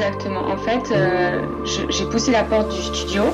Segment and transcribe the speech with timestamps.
[0.00, 0.40] exactement.
[0.40, 3.24] En fait, euh, j'ai poussé la porte du studio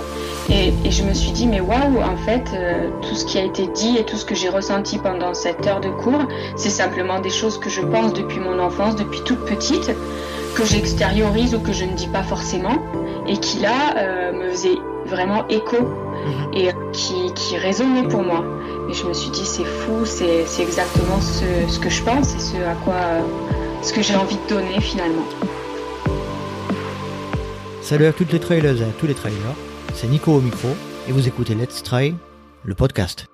[0.51, 3.67] et, je me suis dit, mais waouh, en fait, euh, tout ce qui a été
[3.69, 6.26] dit et tout ce que j'ai ressenti pendant cette heure de cours,
[6.57, 9.90] c'est simplement des choses que je pense depuis mon enfance, depuis toute petite,
[10.57, 12.79] que j'extériorise ou que je ne dis pas forcément,
[13.26, 16.55] et qui là euh, me faisait vraiment écho mhm.
[16.55, 18.45] et qui, qui résonnait pour moi.
[18.89, 22.41] Et je me suis dit, c'est fou, c'est exactement ce, ce, que je pense et
[22.41, 22.95] ce à quoi,
[23.83, 25.27] ce que j'ai envie de donner finalement.
[27.87, 29.55] Salut à toutes les trailers et à tous les trailers,
[29.95, 30.67] c'est Nico au micro
[31.09, 32.17] et vous écoutez Let's Try,
[32.65, 33.27] le podcast.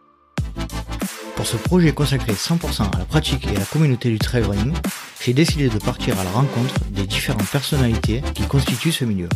[1.37, 4.74] Pour ce projet consacré 100% à la pratique et à la communauté du trail running,
[5.24, 9.30] j'ai décidé de partir à la rencontre des différentes personnalités qui constituent ce milieu.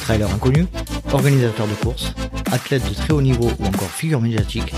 [0.00, 0.68] Trailers inconnus,
[1.12, 2.14] organisateurs de courses,
[2.50, 4.72] athlètes de très haut niveau ou encore figures médiatiques,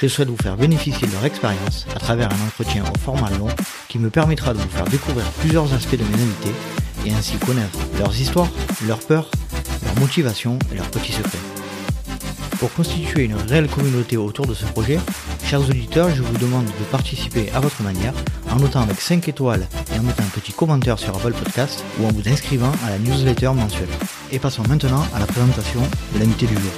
[0.00, 3.46] je souhaite vous faire bénéficier de leur expérience à travers un entretien au format long
[3.86, 7.78] qui me permettra de vous faire découvrir plusieurs aspects de mes invités et ainsi connaître
[7.98, 8.50] leurs histoires,
[8.86, 9.30] leurs peurs,
[9.84, 11.38] leurs motivations et leurs petits secrets.
[12.58, 15.00] Pour constituer une réelle communauté autour de ce projet,
[15.44, 18.14] chers auditeurs, je vous demande de participer à votre manière
[18.50, 22.06] en notant avec 5 étoiles et en mettant un petit commentaire sur Apple Podcast ou
[22.06, 23.88] en vous inscrivant à la newsletter mensuelle.
[24.30, 25.80] Et passons maintenant à la présentation
[26.14, 26.72] de l'invité du jour.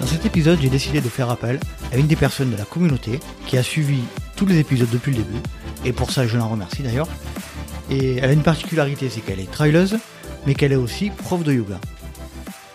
[0.00, 1.60] Dans cet épisode, j'ai décidé de faire appel
[1.92, 4.00] à une des personnes de la communauté qui a suivi
[4.36, 5.42] tous les épisodes depuis le début,
[5.84, 7.08] et pour ça je l'en remercie d'ailleurs,
[7.90, 9.98] et elle a une particularité, c'est qu'elle est traileuse,
[10.46, 11.80] mais qu'elle est aussi prof de yoga.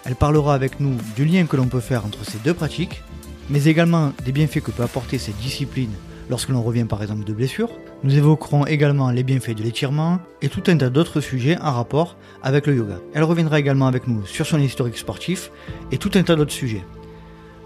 [0.06, 3.04] Elle parlera avec nous du lien que l'on peut faire entre ces deux pratiques,
[3.50, 5.92] mais également des bienfaits que peut apporter cette discipline
[6.30, 7.70] lorsque l'on revient par exemple de blessures.
[8.04, 12.18] Nous évoquerons également les bienfaits de l'étirement et tout un tas d'autres sujets en rapport
[12.42, 13.00] avec le yoga.
[13.14, 15.52] Elle reviendra également avec nous sur son historique sportif
[15.92, 16.84] et tout un tas d'autres sujets.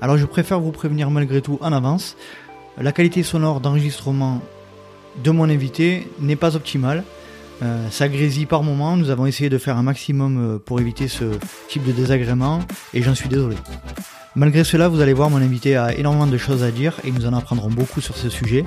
[0.01, 2.17] Alors je préfère vous prévenir malgré tout en avance,
[2.79, 4.41] la qualité sonore d'enregistrement
[5.23, 7.03] de mon invité n'est pas optimale.
[7.63, 8.97] Euh, ça grésille par moment.
[8.97, 11.25] Nous avons essayé de faire un maximum euh, pour éviter ce
[11.69, 12.59] type de désagrément
[12.93, 13.55] et j'en suis désolé.
[14.35, 17.25] Malgré cela, vous allez voir, mon invité a énormément de choses à dire et nous
[17.25, 18.63] en apprendrons beaucoup sur ce sujet.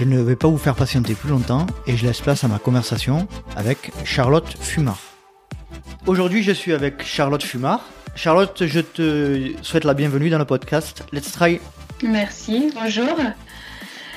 [0.00, 2.58] Je ne vais pas vous faire patienter plus longtemps et je laisse place à ma
[2.58, 4.98] conversation avec Charlotte Fumard.
[6.06, 7.80] Aujourd'hui, je suis avec Charlotte Fumard.
[8.16, 11.60] Charlotte, je te souhaite la bienvenue dans le podcast Let's Try.
[12.02, 13.16] Merci, bonjour.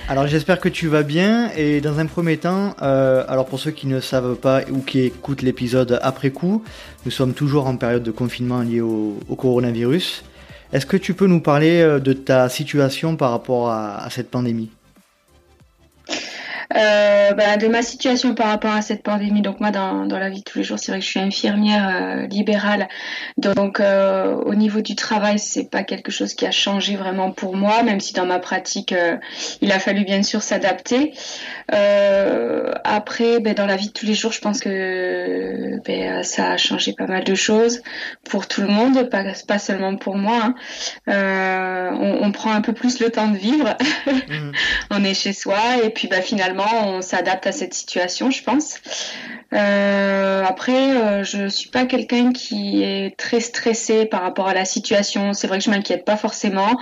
[0.09, 3.70] Alors j'espère que tu vas bien et dans un premier temps, euh, alors pour ceux
[3.70, 6.64] qui ne savent pas ou qui écoutent l'épisode après coup,
[7.06, 10.24] nous sommes toujours en période de confinement lié au, coronavirus.
[10.74, 14.72] Est-ce que tu peux nous parler euh, de ta situation par rapport à cette pandémie?
[16.75, 19.41] Euh, bah, de ma situation par rapport à cette pandémie.
[19.41, 21.19] Donc moi, dans, dans la vie de tous les jours, c'est vrai que je suis
[21.19, 22.88] infirmière euh, libérale.
[23.38, 27.56] Donc euh, au niveau du travail, c'est pas quelque chose qui a changé vraiment pour
[27.56, 29.18] moi, même si dans ma pratique, euh,
[29.62, 31.13] il a fallu bien sûr s'adapter.
[32.84, 36.58] après, ben, dans la vie de tous les jours, je pense que ben, ça a
[36.58, 37.81] changé pas mal de choses
[38.29, 40.53] pour tout le monde, pas, pas seulement pour moi.
[41.08, 41.91] Hein.
[42.00, 43.75] On, on, prend un peu plus le temps de vivre.
[44.06, 44.52] Mmh.
[44.91, 48.80] on est chez soi et puis bah, finalement on s'adapte à cette situation, je pense.
[49.53, 54.66] Euh, après, euh, je suis pas quelqu'un qui est très stressé par rapport à la
[54.66, 55.34] situation.
[55.34, 56.80] C'est vrai que je m'inquiète pas forcément.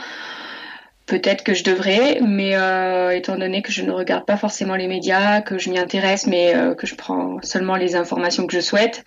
[1.05, 4.87] Peut-être que je devrais, mais euh, étant donné que je ne regarde pas forcément les
[4.87, 9.05] médias, que je m'y intéresse, mais que je prends seulement les informations que je souhaite,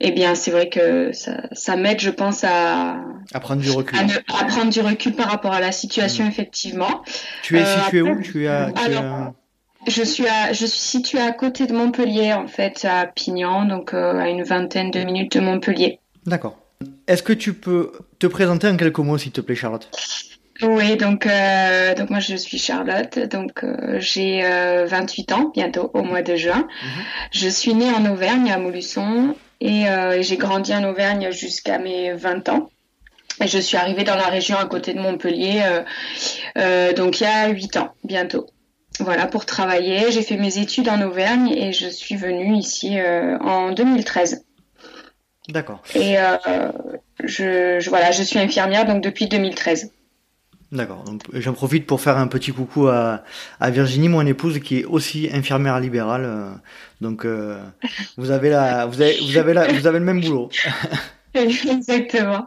[0.00, 2.96] eh bien, c'est vrai que ça, m'aide, je pense, à,
[3.32, 3.96] à prendre du recul.
[3.96, 6.28] À, prendre du recul par rapport à la situation, mmh.
[6.28, 7.02] effectivement.
[7.42, 8.20] Tu es situé où?
[8.20, 8.48] Tu
[9.86, 13.94] je suis, à, je suis située à côté de Montpellier, en fait, à Pignan, donc
[13.94, 16.00] euh, à une vingtaine de minutes de Montpellier.
[16.26, 16.58] D'accord.
[17.06, 19.88] Est-ce que tu peux te présenter en quelques mots, s'il te plaît, Charlotte?
[20.62, 24.42] Oui, donc, euh, donc moi je suis Charlotte, donc euh, j'ai
[24.86, 26.66] 28 ans, bientôt au mois de juin.
[26.82, 27.02] Mhm.
[27.32, 29.84] Je suis née en Auvergne, à Montluçon, et
[30.20, 32.70] j'ai grandi en Auvergne jusqu'à mes 20 ans.
[33.42, 35.62] Et je suis arrivée dans la région à côté de Montpellier,
[36.96, 38.46] donc il y a 8 ans, bientôt
[39.00, 40.10] voilà, pour travailler.
[40.10, 44.44] J'ai fait mes études en Auvergne et je suis venue ici euh, en 2013.
[45.48, 45.82] D'accord.
[45.94, 46.36] Et euh,
[47.22, 49.92] je, voilà, je suis infirmière donc depuis 2013.
[50.72, 51.04] D'accord.
[51.32, 53.22] J'en profite pour faire un petit coucou à,
[53.60, 56.24] Virginie, mon épouse, qui est aussi infirmière libérale.
[56.24, 56.50] Euh,
[57.00, 57.24] donc
[58.16, 60.50] vous avez la, vous avez, vous avez la, vous avez le même boulot.
[61.36, 62.46] Exactement.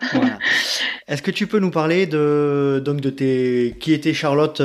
[1.07, 4.61] Est-ce que tu peux nous parler de donc de tes qui était Charlotte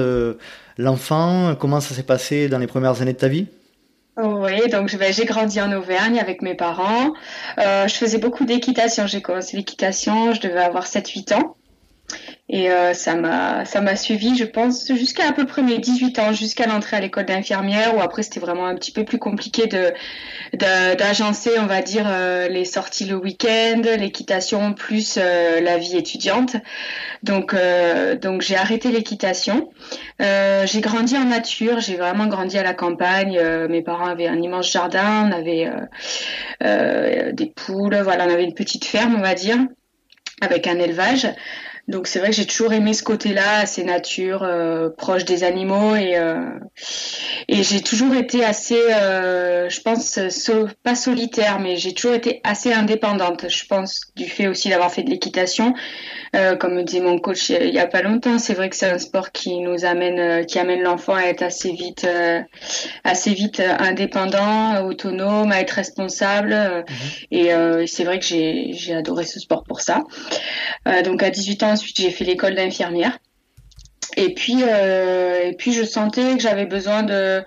[0.79, 3.47] l'enfant Comment ça s'est passé dans les premières années de ta vie?
[4.17, 7.13] Oui, donc j'ai grandi en Auvergne avec mes parents.
[7.59, 9.09] Euh, je faisais beaucoup d'équitation.
[9.09, 11.57] J'ai commencé l'équitation, je devais avoir 7-8 ans.
[12.51, 16.67] Et euh, ça m'a suivi, je pense, jusqu'à à peu près mes 18 ans, jusqu'à
[16.67, 19.93] l'entrée à l'école d'infirmière, où après c'était vraiment un petit peu plus compliqué de
[20.53, 26.57] d'agencer, on va dire, euh, les sorties le week-end, l'équitation plus euh, la vie étudiante.
[27.23, 27.57] Donc
[28.21, 29.71] donc j'ai arrêté l'équitation.
[30.21, 33.41] j'ai grandi en nature, j'ai vraiment grandi à la campagne.
[33.69, 35.71] mes parents avaient un immense jardin, on avait
[37.33, 39.59] des poules, voilà, on avait une petite ferme, on va dire,
[40.43, 41.27] avec un élevage.
[41.87, 45.95] Donc c'est vrai que j'ai toujours aimé ce côté-là, assez nature, euh, proche des animaux
[45.95, 46.59] et euh,
[47.47, 50.19] et j'ai toujours été assez, euh, je pense,
[50.83, 53.51] pas solitaire, mais j'ai toujours été assez indépendante.
[53.51, 55.75] Je pense du fait aussi d'avoir fait de l'équitation,
[56.59, 58.99] comme me disait mon coach il y a pas longtemps, c'est vrai que c'est un
[58.99, 62.09] sport qui nous amène, qui amène l'enfant à être assez vite,
[63.05, 66.55] assez vite indépendant, autonome, à être responsable.
[66.55, 66.85] Mhm.
[67.31, 70.03] Et c'est vrai que j'ai j'ai adoré ce sport pour ça.
[71.05, 73.19] donc à 18 ans ensuite j'ai fait l'école d'infirmière.
[74.17, 77.43] Et puis, euh, et puis je sentais que j'avais besoin de,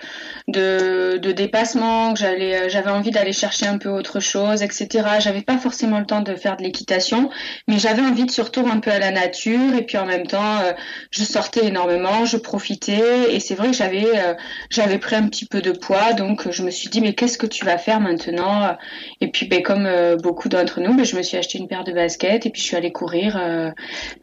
[0.47, 5.05] de, de dépassement, que j'allais, euh, j'avais envie d'aller chercher un peu autre chose, etc.
[5.19, 7.29] J'avais pas forcément le temps de faire de l'équitation,
[7.67, 9.75] mais j'avais envie de surtout un peu à la nature.
[9.77, 10.71] Et puis en même temps, euh,
[11.11, 13.35] je sortais énormément, je profitais.
[13.35, 14.35] Et c'est vrai que j'avais, euh,
[14.69, 17.47] j'avais pris un petit peu de poids, donc je me suis dit mais qu'est-ce que
[17.47, 18.77] tu vas faire maintenant
[19.19, 19.89] Et puis ben, comme
[20.23, 22.67] beaucoup d'entre nous, ben, je me suis acheté une paire de baskets et puis je
[22.67, 23.39] suis allée courir.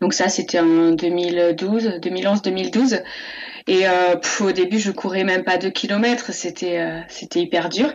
[0.00, 3.02] donc ça c'était en 2012, 2011, 2012.
[3.66, 7.90] Et euh, au début, je courais même pas deux kilomètres, c'était euh, c'était hyper dur.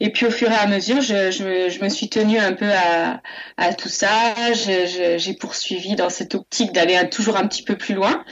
[0.00, 2.70] Et puis au fur et à mesure, je, je, je me suis tenue un peu
[2.70, 3.20] à,
[3.56, 4.34] à tout ça.
[4.54, 8.24] J'ai poursuivi dans cette optique d'aller toujours un petit peu plus loin.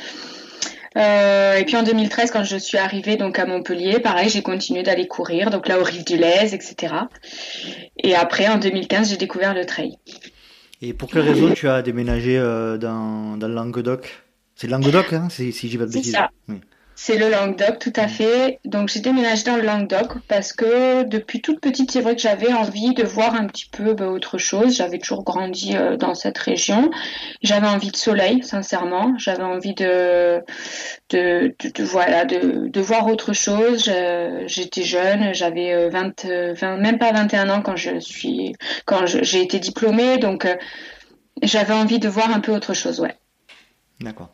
[0.97, 4.83] Euh, et puis en 2013, quand je suis arrivée donc à Montpellier, pareil, j'ai continué
[4.83, 6.95] d'aller courir, donc là au Rive du Lez, etc.
[8.03, 9.97] Et après, en 2015, j'ai découvert le trail.
[10.83, 14.25] Et pour quelle raison tu as déménagé euh, dans, dans le Languedoc?
[14.57, 16.13] C'est le Languedoc, hein, si, si j'y vais de bêtises.
[16.13, 16.31] C'est ça.
[17.03, 18.61] C'est le Languedoc, tout à fait.
[18.67, 22.53] Donc j'ai déménagé dans le Languedoc parce que depuis toute petite, c'est vrai que j'avais
[22.53, 24.77] envie de voir un petit peu bah, autre chose.
[24.77, 26.91] J'avais toujours grandi euh, dans cette région.
[27.43, 29.15] J'avais envie de soleil, sincèrement.
[29.17, 30.43] J'avais envie de,
[31.09, 33.91] de, de, voilà, de, de, voir autre chose.
[34.45, 38.53] J'étais jeune, j'avais 20, euh, 20, même pas 21 ans quand je suis,
[38.85, 40.19] quand j'ai été diplômée.
[40.19, 40.55] Donc euh,
[41.43, 43.17] j'avais envie de voir un peu autre chose, ouais.
[44.01, 44.29] D'accord.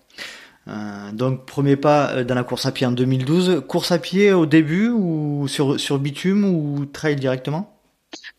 [0.69, 3.63] Euh, donc premier pas euh, dans la course à pied en 2012.
[3.69, 7.73] Course à pied au début ou sur, sur bitume ou trail directement?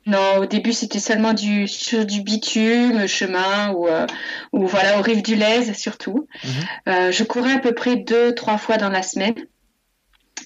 [0.06, 4.06] Non, au début c'était seulement du sur du bitume, chemin ou, euh,
[4.52, 6.28] ou voilà au rive du Lez surtout.
[6.44, 7.12] Mhm.
[7.12, 9.36] je courais à peu près deux trois fois dans la semaine.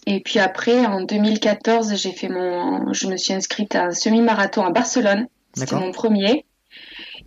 [0.08, 4.66] Et puis après en 2014 j'ai fait mon, je me suis inscrite à un semi-marathon
[4.66, 5.28] à Barcelone.
[5.54, 6.46] C'était mon premier.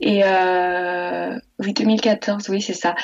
[0.01, 2.95] Et euh, oui, 2014, oui, c'est ça.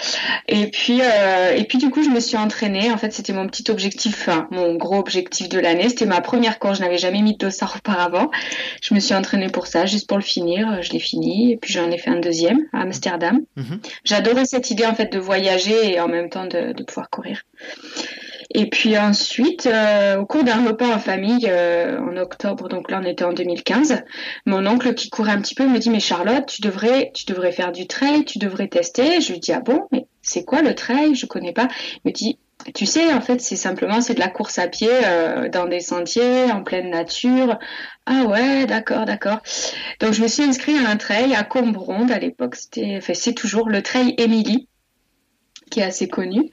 [0.48, 2.90] Et puis, euh, et puis du coup, je me suis entraînée.
[2.90, 5.88] En fait, c'était mon petit objectif, enfin, mon gros objectif de l'année.
[5.88, 6.78] C'était ma première course.
[6.78, 8.30] Je n'avais jamais mis de dossard auparavant.
[8.82, 10.82] Je me suis entraînée pour ça, juste pour le finir.
[10.82, 11.52] Je l'ai fini.
[11.52, 13.40] Et puis, j'en ai fait un deuxième à Amsterdam.
[13.56, 13.80] Mhm.
[14.04, 17.42] J'adorais cette idée, en fait, de voyager et en même temps de, de pouvoir courir.
[18.52, 23.00] Et puis ensuite, euh, au cours d'un repas en famille euh, en octobre, donc là
[23.00, 24.02] on était en 2015,
[24.44, 27.52] mon oncle qui courait un petit peu me dit mais Charlotte, tu devrais, tu devrais
[27.52, 29.20] faire du trail, tu devrais tester.
[29.20, 31.68] Je lui dis ah bon, mais c'est quoi le trail Je connais pas.
[32.04, 32.38] Il me dit
[32.74, 35.80] tu sais, en fait, c'est simplement c'est de la course à pied euh, dans des
[35.80, 37.58] sentiers, en pleine nature.
[38.06, 39.38] Ah ouais, d'accord, d'accord.
[40.00, 42.56] Donc je me suis inscrite à un trail à Combronde à l'époque.
[42.56, 44.68] C'était, enfin, c'est toujours le trail Émilie
[45.70, 46.50] qui est assez connu.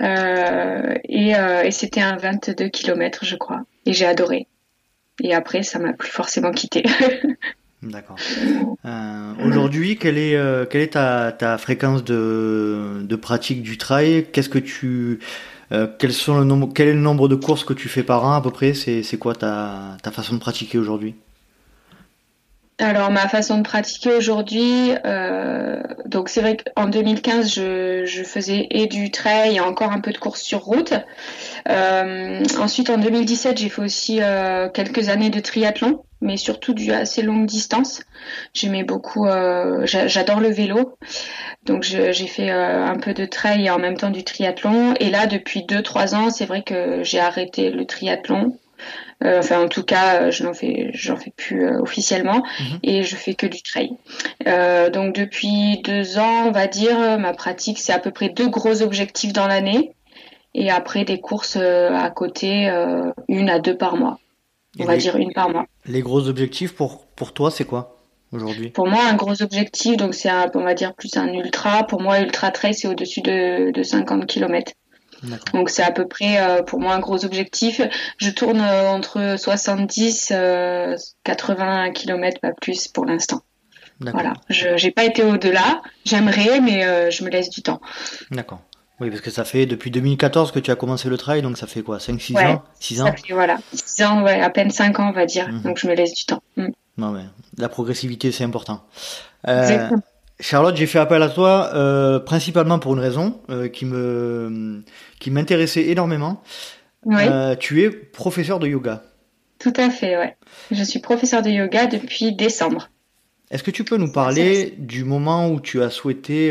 [0.00, 3.62] Euh, et, euh, et c'était un 22 km, je crois.
[3.86, 4.46] Et j'ai adoré.
[5.22, 6.84] Et après, ça m'a plus forcément quitté.
[7.82, 8.16] D'accord.
[8.84, 10.38] Euh, Aujourd'hui, quelle est
[10.68, 14.26] quelle est ta, ta fréquence de, de pratique du trail?
[14.32, 15.18] Qu'est-ce que tu
[15.98, 18.34] quels sont le nombre quel est le nombre de courses que tu fais par an
[18.34, 18.74] à peu près?
[18.74, 21.14] C'est c'est quoi ta ta façon de pratiquer aujourd'hui?
[22.80, 28.86] Alors ma façon de pratiquer aujourd'hui, euh, donc c'est vrai qu'en 2015 je, faisais et
[28.86, 30.94] du trail et encore un peu de course sur route.
[31.68, 36.92] Euh, ensuite en 2017 j'ai fait aussi euh, quelques années de triathlon, mais surtout du
[36.92, 38.02] assez longue distance.
[38.54, 39.26] J'aimais beaucoup,
[39.84, 40.96] j'adore le vélo,
[41.64, 44.94] donc j'ai fait un peu de trail et en même temps du triathlon.
[45.00, 48.56] Et là depuis 2-3 ans c'est vrai que j'ai arrêté le triathlon.
[49.22, 52.78] Euh, enfin, en tout cas, je n'en fais, j'en fais plus euh, officiellement mhm.
[52.82, 53.90] et je fais que du trail.
[54.46, 58.48] Euh, donc depuis deux ans, on va dire, ma pratique, c'est à peu près deux
[58.48, 59.92] gros objectifs dans l'année
[60.54, 62.68] et après des courses à côté,
[63.28, 64.18] une à deux par mois.
[64.78, 65.66] On va dire une par mois.
[65.86, 67.98] Les gros objectifs pour, pour toi, c'est quoi
[68.32, 68.70] aujourd'hui?
[68.70, 71.84] Pour moi, un gros objectif, donc c'est on va dire plus un ultra.
[71.84, 74.72] Pour moi, ultra trail, c'est au-dessus de, de 50 km.
[75.52, 77.80] Donc c'est à peu près euh, pour moi un gros objectif.
[78.18, 80.32] Je tourne euh, entre 70
[81.24, 83.42] 80 km pas plus pour l'instant.
[84.00, 85.82] Voilà, je n'ai pas été au-delà.
[86.04, 87.80] J'aimerais, mais euh, je me laisse du temps.
[88.30, 88.62] D'accord.
[88.98, 91.66] Oui, parce que ça fait depuis 2014 que tu as commencé le trail, donc ça
[91.66, 93.06] fait quoi 5-6 ans 6 ans?
[93.06, 95.48] Ça fait, Voilà, 6 ans, ouais, à peine 5 ans, on va dire.
[95.48, 95.62] Mhm.
[95.62, 96.42] Donc je me laisse du temps.
[96.56, 96.68] Mm.
[96.98, 97.24] Non, mais
[97.56, 98.84] la progressivité, c'est important.
[99.48, 99.90] Euh,
[100.40, 104.82] Charlotte, j'ai fait appel à toi euh, principalement pour une raison euh, qui me
[105.18, 106.42] qui m'intéressait énormément.
[107.04, 107.22] Oui.
[107.22, 109.02] Euh, tu es professeur de yoga.
[109.58, 110.36] Tout à fait, ouais.
[110.70, 112.90] Je suis professeur de yoga depuis décembre.
[113.50, 116.50] Est-ce que tu peux nous parler du moment où tu as souhaité,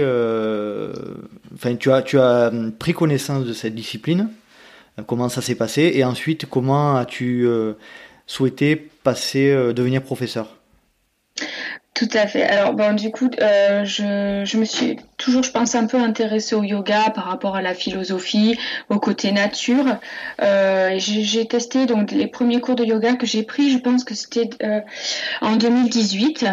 [1.54, 4.30] enfin tu as tu as pris connaissance de cette discipline,
[5.08, 7.48] comment ça s'est passé et ensuite comment as-tu
[8.28, 10.59] souhaité passer devenir professeur?
[12.00, 12.44] Tout à fait.
[12.44, 16.56] Alors bon, du coup, euh, je, je, me suis toujours, je pense, un peu intéressée
[16.56, 19.98] au yoga par rapport à la philosophie, au côté nature.
[20.42, 23.70] Euh, j'ai testé donc les premiers cours de yoga que j'ai pris.
[23.70, 24.80] Je pense que c'était euh,
[25.42, 26.46] en 2018.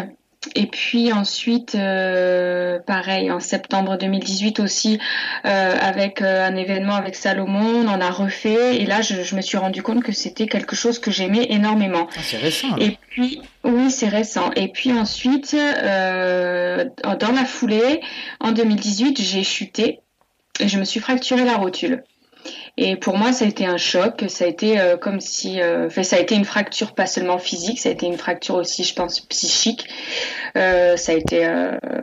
[0.55, 4.99] Et puis ensuite, euh, pareil, en septembre 2018 aussi,
[5.45, 8.77] euh, avec euh, un événement avec Salomon, on en a refait.
[8.77, 12.07] Et là, je, me suis rendu compte que c'était quelque chose que j'aimais énormément.
[12.15, 12.75] Ah, c'est récent.
[12.77, 14.51] Et puis, oui, c'est récent.
[14.55, 18.01] Et puis ensuite, dans la foulée,
[18.39, 19.99] en 2018, j'ai chuté
[20.59, 22.03] et je me suis fracturé la rotule.
[22.77, 24.25] Et pour moi, ça a été un choc.
[24.27, 27.79] Ça a été euh, comme si, euh, ça a été une fracture pas seulement physique,
[27.79, 29.87] ça a été une fracture aussi, je pense, psychique.
[30.57, 31.45] Euh, ça a été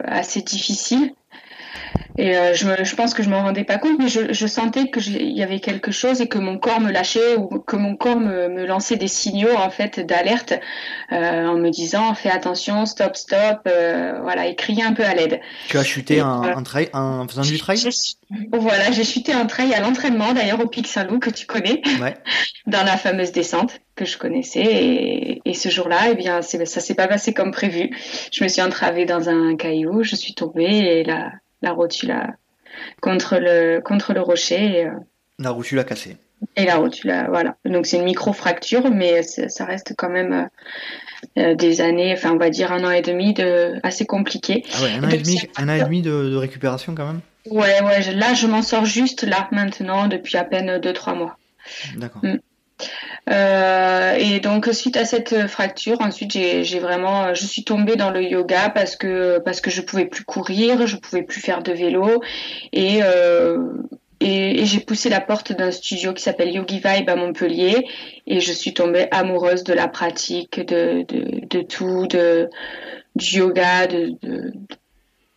[0.04, 1.12] assez difficile.
[2.16, 4.46] Et euh, je, me, je, pense que je m'en rendais pas compte, mais je, je
[4.46, 7.74] sentais que il y avait quelque chose et que mon corps me lâchait ou que
[7.74, 10.54] mon corps me, me lançait des signaux en fait d'alerte
[11.10, 15.12] euh, en me disant fais attention, stop, stop, euh, voilà, et crier un peu à
[15.12, 15.40] l'aide.
[15.68, 17.80] Tu as chuté en, en, trail, en faisant du trail?
[18.52, 22.16] Voilà, j'ai chuté en trail à l'entraînement d'ailleurs au Pic Saint-Loup que tu connais, ouais.
[22.68, 26.94] dans la fameuse descente que je connaissais et, et ce jour-là, eh bien, ça s'est
[26.94, 27.90] pas passé comme prévu.
[28.32, 31.32] Je me suis entravée dans un caillou, je suis tombée et là
[31.64, 32.14] la rotule
[33.00, 34.78] contre le, contre le rocher.
[34.78, 34.92] Et, euh,
[35.38, 36.16] la rotule a cassé.
[36.56, 37.56] Et la rotule, voilà.
[37.64, 42.36] Donc c'est une micro-fracture, mais ça reste quand même euh, euh, des années, enfin on
[42.36, 44.62] va dire un an et demi de assez compliqué.
[44.74, 47.82] Ah ouais, un an, et demi, un an et demi de, récupération quand même Ouais,
[47.82, 51.38] ouais, là je m'en sors juste là maintenant depuis à peine 2-3 mois.
[51.96, 52.22] D'accord.
[52.24, 52.38] Mm.
[53.30, 58.22] Euh, et donc suite à cette fracture, ensuite j'ai vraiment, je suis tombée dans le
[58.22, 62.22] yoga parce que parce que je pouvais plus courir, je pouvais plus faire de vélo.
[62.72, 63.58] Et euh,
[64.20, 67.86] et, j'ai poussé la porte d'un studio qui s'appelle Yogi Vibe à Montpellier.
[68.26, 71.04] Et je suis tombée amoureuse de la pratique, de
[71.62, 72.48] tout, de,
[73.16, 74.52] du yoga, de, de,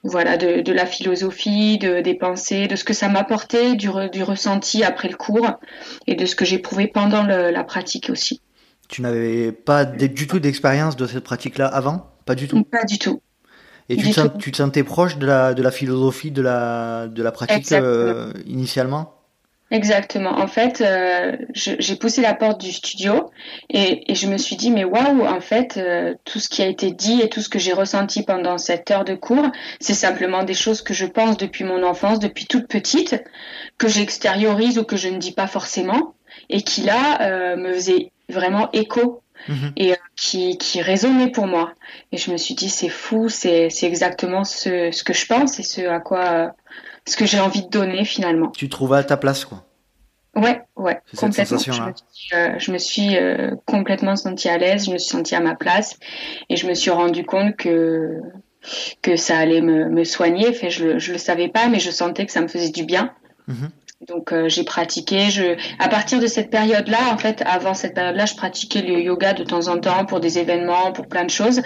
[0.04, 4.24] voilà, de, de, la philosophie, de, des pensées, de ce que ça m'apportait, du, du
[4.24, 5.60] ressenti après le cours
[6.06, 8.42] et de ce que j'éprouvais pendant le, la pratique aussi.
[8.88, 12.10] Tu n'avais pas du tout d'expérience de cette pratique-là avant?
[12.26, 12.64] Pas du tout?
[12.64, 13.22] Pas du tout.
[13.90, 17.24] Et tu, te, tu te, sentais proche de la, de la philosophie de la, de
[17.24, 19.17] la pratique euh, initialement?
[19.70, 20.30] Exactement.
[20.30, 23.32] En fait, euh, j'ai poussé la porte du studio
[23.70, 26.68] et, et je me suis dit, mais waouh, en fait, euh, tout ce qui a
[26.68, 29.48] été dit et tout ce que j'ai ressenti pendant cette heure de cours,
[29.82, 33.22] c'est simplement des choses que je pense depuis mon enfance, depuis toute petite,
[33.78, 36.16] que j'extériorise ou que je ne dis pas forcément
[36.50, 39.74] et qui là euh, me faisait vraiment écho mhm.
[39.76, 41.74] et qui, qui résonnait pour moi.
[42.14, 45.64] Et je me suis dit, c'est fou, c'est exactement ce, ce que je pense et
[45.64, 46.56] ce à quoi
[47.08, 48.50] ce que j'ai envie de donner finalement.
[48.52, 49.64] Tu trouvais à ta place quoi.
[50.36, 51.58] Ouais, ouais, complètement.
[51.58, 55.10] je me suis, euh, je me suis euh, complètement sentie à l'aise, je me suis
[55.10, 55.98] sentie à ma place
[56.50, 58.22] et je me suis rendu compte que
[59.02, 60.54] que ça allait me, me soigner.
[60.54, 63.14] Fait, je, je le savais pas, mais je sentais que ça me faisait du bien.
[63.48, 63.70] Mhm.
[64.06, 65.30] Donc euh, j'ai pratiqué.
[65.30, 69.34] Je, à partir de cette période-là, en fait, avant cette période-là, je pratiquais le yoga
[69.34, 71.62] de temps en temps pour des événements, pour plein de choses.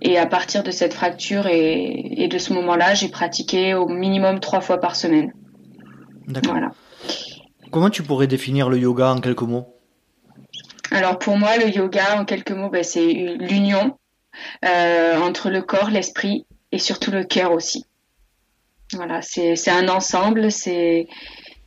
[0.00, 4.40] Et à partir de cette fracture et, et de ce moment-là, j'ai pratiqué au minimum
[4.40, 5.32] trois fois par semaine.
[6.26, 6.52] D'accord.
[6.52, 6.72] Voilà.
[7.70, 9.74] Comment tu pourrais définir le yoga en quelques mots?
[10.90, 13.98] Alors pour moi, le yoga en quelques mots, ben, c'est l'union
[14.64, 17.84] euh, entre le corps, l'esprit et surtout le cœur aussi.
[18.94, 21.08] Voilà, c'est un ensemble, c'est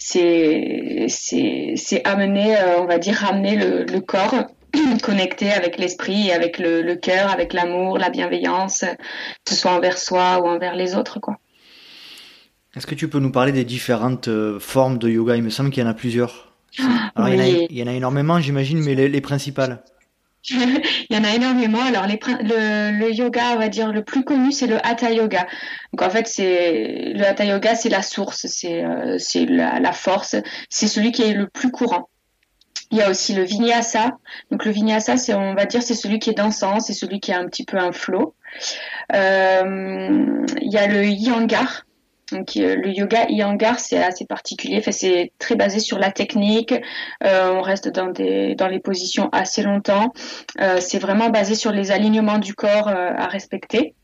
[0.03, 4.45] c'est amener, euh, on va dire, ramener le, le corps
[5.03, 9.71] connecté avec l'esprit et avec le, le cœur, avec l'amour, la bienveillance, que ce soit
[9.71, 11.37] envers soi ou envers les autres, quoi.
[12.75, 15.35] Est-ce que tu peux nous parler des différentes euh, formes de yoga?
[15.35, 16.53] Il me semble qu'il y en a plusieurs.
[16.79, 19.83] Ah, il, y en a, il, y en a, énormément, j'imagine, mais les, les, principales
[20.49, 21.81] il y en a énormément.
[21.81, 25.47] Alors, le, yoga, on va dire, le plus connu, c'est le Hatha Yoga.
[25.93, 29.17] Donc, en fait, c'est le Hatha Yoga, c'est la source, c'est euh,
[29.47, 30.35] la, force.
[30.69, 32.09] C'est celui qui est le plus courant.
[32.89, 34.17] Il y a aussi le Vinyasa.
[34.49, 37.39] Donc, le Vinyasa, on va dire, c'est celui qui est dansant, c'est celui qui a
[37.39, 38.33] un petit peu un flow.
[39.13, 41.85] Euh, il y a le Yangar.
[42.31, 44.77] Donc euh, le yoga Iyengar, c'est assez particulier.
[44.79, 46.73] Enfin, c'est très basé sur la technique.
[47.23, 50.13] Euh, on reste dans des dans les positions assez longtemps.
[50.59, 53.95] Euh, c'est vraiment basé sur les alignements du corps à respecter.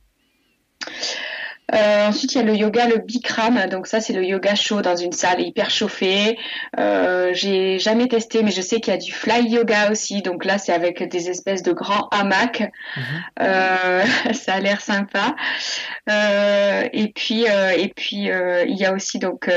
[1.75, 3.67] Euh, ensuite, il y a le yoga, le Bikram.
[3.69, 6.37] Donc ça, c'est le yoga chaud dans une salle hyper chauffée.
[6.79, 10.21] Euh, j'ai jamais testé, mais je sais qu'il y a du fly yoga aussi.
[10.21, 12.61] Donc là, c'est avec des espèces de grands hamacs.
[12.95, 13.03] Mhm.
[13.41, 15.35] Euh, ça a l'air sympa.
[16.09, 19.49] Euh, et puis, euh, et puis, il y a aussi donc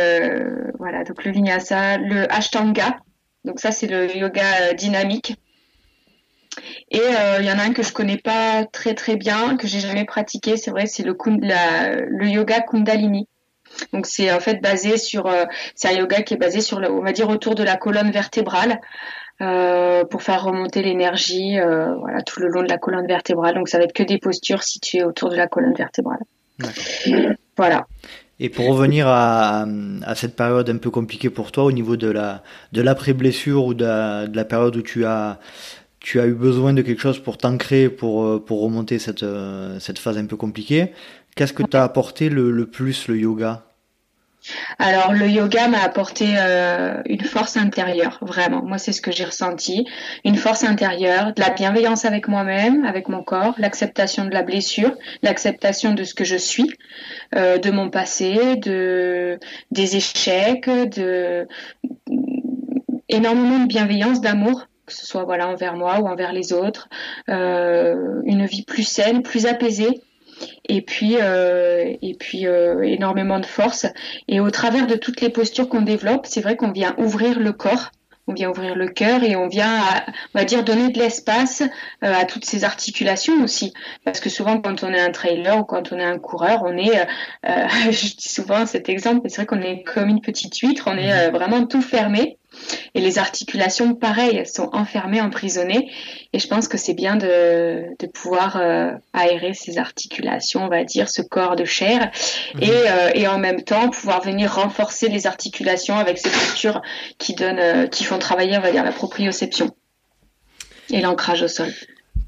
[0.79, 2.99] voilà, donc le vinyasa, le ashtanga.
[3.45, 5.37] Donc ça, c'est le yoga dynamique.
[6.91, 9.67] Et euh, il y en a un que je connais pas très très bien, que
[9.67, 13.29] j'ai jamais pratiqué, c'est vrai, c'est le, le yoga Kundalini.
[13.93, 15.45] Donc c'est en fait basé sur, euh,
[15.77, 18.11] c'est un yoga qui est basé sur, le, on va dire autour de la colonne
[18.11, 18.81] vertébrale.
[19.43, 23.79] Euh, pour faire remonter l'énergie voilà tout le long de la colonne vertébrale donc ça
[23.79, 26.19] va être que des postures situées autour de la colonne vertébrale
[27.57, 27.87] voilà
[28.39, 29.65] et pour revenir à,
[30.03, 32.43] à, cette période un peu compliquée pour toi au niveau de la
[32.73, 35.39] de l'après blessure ou de de la période où tu as
[36.01, 39.79] tu as eu besoin de quelque chose pour t'ancrer, pour, euh, pour remonter cette, euh,
[39.79, 40.93] cette phase un peu compliquée.
[41.37, 43.67] Qu'est-ce que t'a apporté le, le, plus le yoga?
[44.79, 48.63] Alors le yoga m'a apporté euh, une force intérieure, vraiment.
[48.65, 49.87] Moi c'est ce que j'ai ressenti,
[50.25, 54.93] une force intérieure, de la bienveillance avec moi-même, avec mon corps, l'acceptation de la blessure,
[55.23, 56.71] l'acceptation de ce que je suis,
[57.35, 59.39] de mon passé, de
[59.71, 61.47] des échecs, de
[63.11, 66.89] énormément de bienveillance, d'amour que ce soit voilà envers moi ou envers les autres,
[67.29, 70.01] euh, une vie plus saine, plus apaisée
[70.69, 73.87] et puis euh, et puis euh, énormément de force
[74.27, 77.53] et au travers de toutes les postures qu'on développe c'est vrai qu'on vient ouvrir le
[77.53, 77.91] corps
[78.27, 79.81] on vient ouvrir le cœur et on vient,
[80.35, 81.65] on va dire, donner de l'espace
[82.01, 83.73] à toutes ces articulations aussi.
[84.05, 86.77] Parce que souvent, quand on est un trailer ou quand on est un coureur, on
[86.77, 87.09] est,
[87.43, 91.31] je dis souvent cet exemple, c'est vrai qu'on est comme une petite huître, on est
[91.31, 92.39] vraiment tout fermé.
[92.95, 95.91] Et les articulations, pareil, elles sont enfermées, emprisonnées.
[96.33, 100.85] Et je pense que c'est bien de, de pouvoir euh, aérer ces articulations, on va
[100.85, 102.11] dire, ce corps de chair.
[102.55, 102.63] Mhm.
[102.63, 106.83] Et, euh, et, en même temps, pouvoir venir renforcer les articulations avec ces postures
[107.19, 109.71] qui, donnent, euh, qui font travailler, on va dire, la proprioception
[110.91, 111.73] et l'ancrage au sol.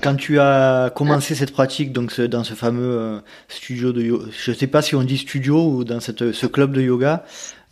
[0.03, 4.67] Quand tu as commencé cette pratique donc dans ce fameux studio de yoga, je sais
[4.67, 7.25] pas si on dit studio ou dans cette, ce club de yoga,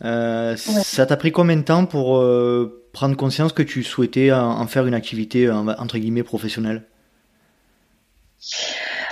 [0.03, 4.65] euh, ça t'a pris combien de temps pour euh, prendre conscience que tu souhaitais en,
[4.67, 6.83] faire une activité entre guillemets professionnelle?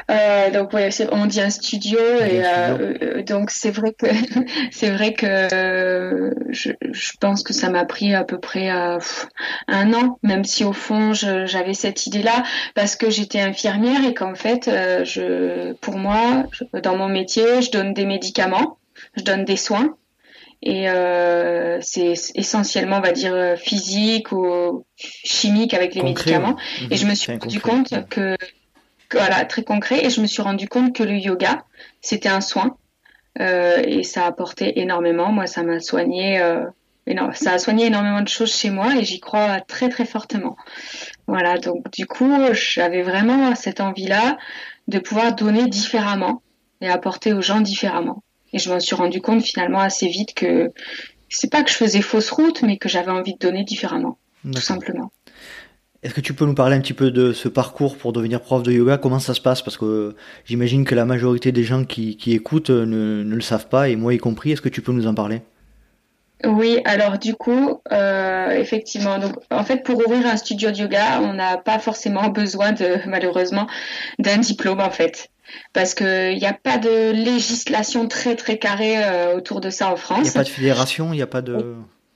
[0.09, 4.07] Euh, donc ouais, on dit un studio et euh, donc c'est vrai que
[4.71, 10.17] c'est vrai que je, je, pense que ça m'a pris à peu près un an,
[10.23, 12.43] même si au fond j'avais cette idée-là
[12.75, 14.69] parce que j'étais infirmière et qu'en fait
[15.03, 16.43] je pour moi
[16.81, 18.77] dans mon métier je donne des médicaments,
[19.15, 19.95] je donne des soins
[20.61, 26.57] et euh, c'est essentiellement, on va dire, physique ou chimique avec les médicaments.
[26.91, 28.35] Et je me suis rendu compte que,
[29.11, 31.63] voilà, très concret, et je me suis rendu compte que le yoga,
[32.01, 32.77] c'était un soin,
[33.39, 35.31] euh, et ça a apporté énormément.
[35.31, 36.65] Moi, ça m'a soigné, euh,
[37.33, 40.57] ça a soigné énormément de choses chez moi, et j'y crois très très fortement.
[41.27, 44.37] Voilà, donc du coup, j'avais vraiment cette envie-là
[44.87, 46.41] de pouvoir donner différemment
[46.81, 48.23] et apporter aux gens différemment.
[48.53, 50.71] Et je m'en suis rendu compte finalement assez vite que
[51.29, 54.61] c'est pas que je faisais fausse route, mais que j'avais envie de donner différemment, tout
[54.61, 55.11] simplement.
[56.01, 58.63] Est-ce que tu peux nous parler un petit peu de ce parcours pour devenir prof
[58.63, 58.97] de yoga?
[58.97, 59.61] Comment ça se passe?
[59.61, 63.67] Parce que j'imagine que la majorité des gens qui, qui écoutent ne, ne, le savent
[63.67, 64.51] pas, et moi y compris.
[64.51, 65.41] Est-ce que tu peux nous en parler?
[66.45, 71.19] Oui, alors du coup, euh, effectivement, donc en fait pour ouvrir un studio de yoga,
[71.21, 73.67] on n'a pas forcément besoin de malheureusement
[74.19, 75.29] d'un diplôme en fait
[75.73, 79.97] parce qu'il n'y a pas de législation très très carrée euh, autour de ça en
[79.97, 80.19] France.
[80.19, 81.75] Il n'y a pas de fédération, il n'y a pas de...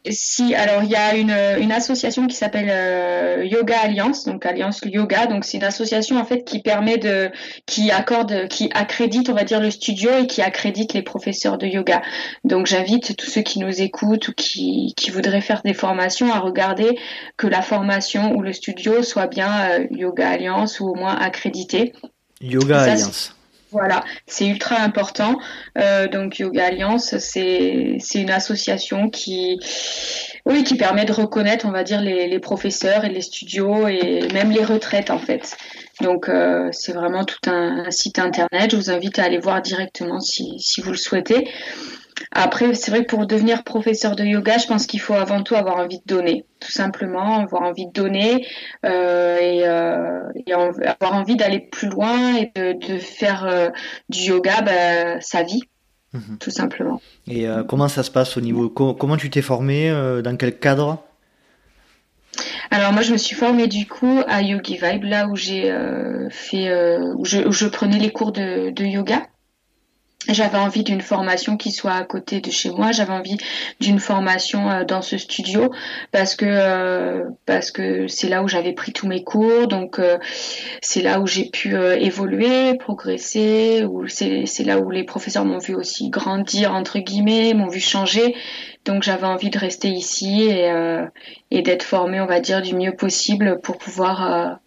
[0.09, 4.81] Si, alors il y a une, une association qui s'appelle euh, Yoga Alliance, donc Alliance
[4.83, 7.31] Yoga, donc c'est une association en fait qui permet de,
[7.65, 11.67] qui accorde, qui accrédite, on va dire le studio et qui accrédite les professeurs de
[11.67, 12.01] yoga.
[12.43, 16.39] Donc j'invite tous ceux qui nous écoutent ou qui, qui voudraient faire des formations à
[16.39, 16.99] regarder
[17.37, 21.93] que la formation ou le studio soit bien euh, Yoga Alliance ou au moins accrédité.
[22.41, 23.32] Yoga Alliance.
[23.73, 25.39] Voilà, c'est ultra important.
[25.79, 29.59] Euh, donc Yoga Alliance, c'est une association qui
[30.77, 35.09] permet de reconnaître, on va dire les, professeurs et les studios et même les retraites
[35.09, 35.57] en fait.
[36.01, 38.69] Donc euh, c'est vraiment tout un, site internet.
[38.69, 41.49] Je vous invite à aller voir directement si vous le souhaitez.
[42.31, 45.55] Après, c'est vrai que pour devenir professeur de yoga, je pense qu'il faut avant tout
[45.55, 48.45] avoir envie de donner, tout simplement, avoir envie de donner
[48.85, 53.69] euh, et, euh, et, avoir envie d'aller plus loin et de, de faire euh,
[54.09, 55.63] du yoga bah, sa vie,
[56.13, 56.37] mmh.
[56.39, 57.01] tout simplement.
[57.27, 59.91] Et comment ça se passe au niveau Comment tu t'es formé
[60.23, 61.03] Dans quel cadre?
[62.71, 65.71] Alors moi je me suis formée du coup à Yogi Vibe là où j'ai
[66.31, 69.27] fait où je, où, je, prenais les cours de, de yoga
[70.29, 72.91] j'avais envie d'une formation qui soit à côté de chez moi.
[72.91, 73.37] J'avais envie
[73.79, 75.71] d'une formation euh, dans ce studio
[76.11, 79.67] parce que euh, parce que c'est là où j'avais pris tous mes cours.
[79.67, 80.17] Donc euh,
[80.81, 83.85] c'est là où j'ai pu euh, évoluer, progresser.
[84.07, 88.35] C'est c'est là où les professeurs m'ont vu aussi grandir entre guillemets, m'ont vu changer.
[88.85, 91.05] Donc j'avais envie de rester ici et euh,
[91.51, 94.59] et d'être formée, on va dire, du mieux possible pour pouvoir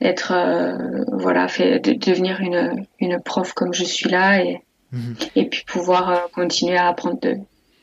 [0.00, 0.34] être
[1.12, 4.60] voilà fait de, devenir une une prof comme je suis là et
[5.34, 7.36] et puis pouvoir euh, continuer à apprendre de,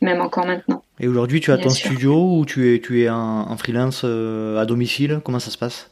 [0.04, 0.82] même encore maintenant.
[1.00, 1.90] Et aujourd'hui, tu as Bien ton sûr.
[1.90, 5.20] studio ou tu es, tu es en, freelance euh, à domicile?
[5.24, 5.90] Comment ça se passe?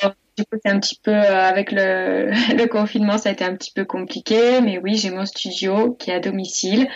[0.00, 3.44] Alors, Du coup, c'est un petit peu, euh, avec le, le, confinement, ça a été
[3.44, 6.88] un petit peu compliqué, mais oui, j'ai mon studio qui est à domicile,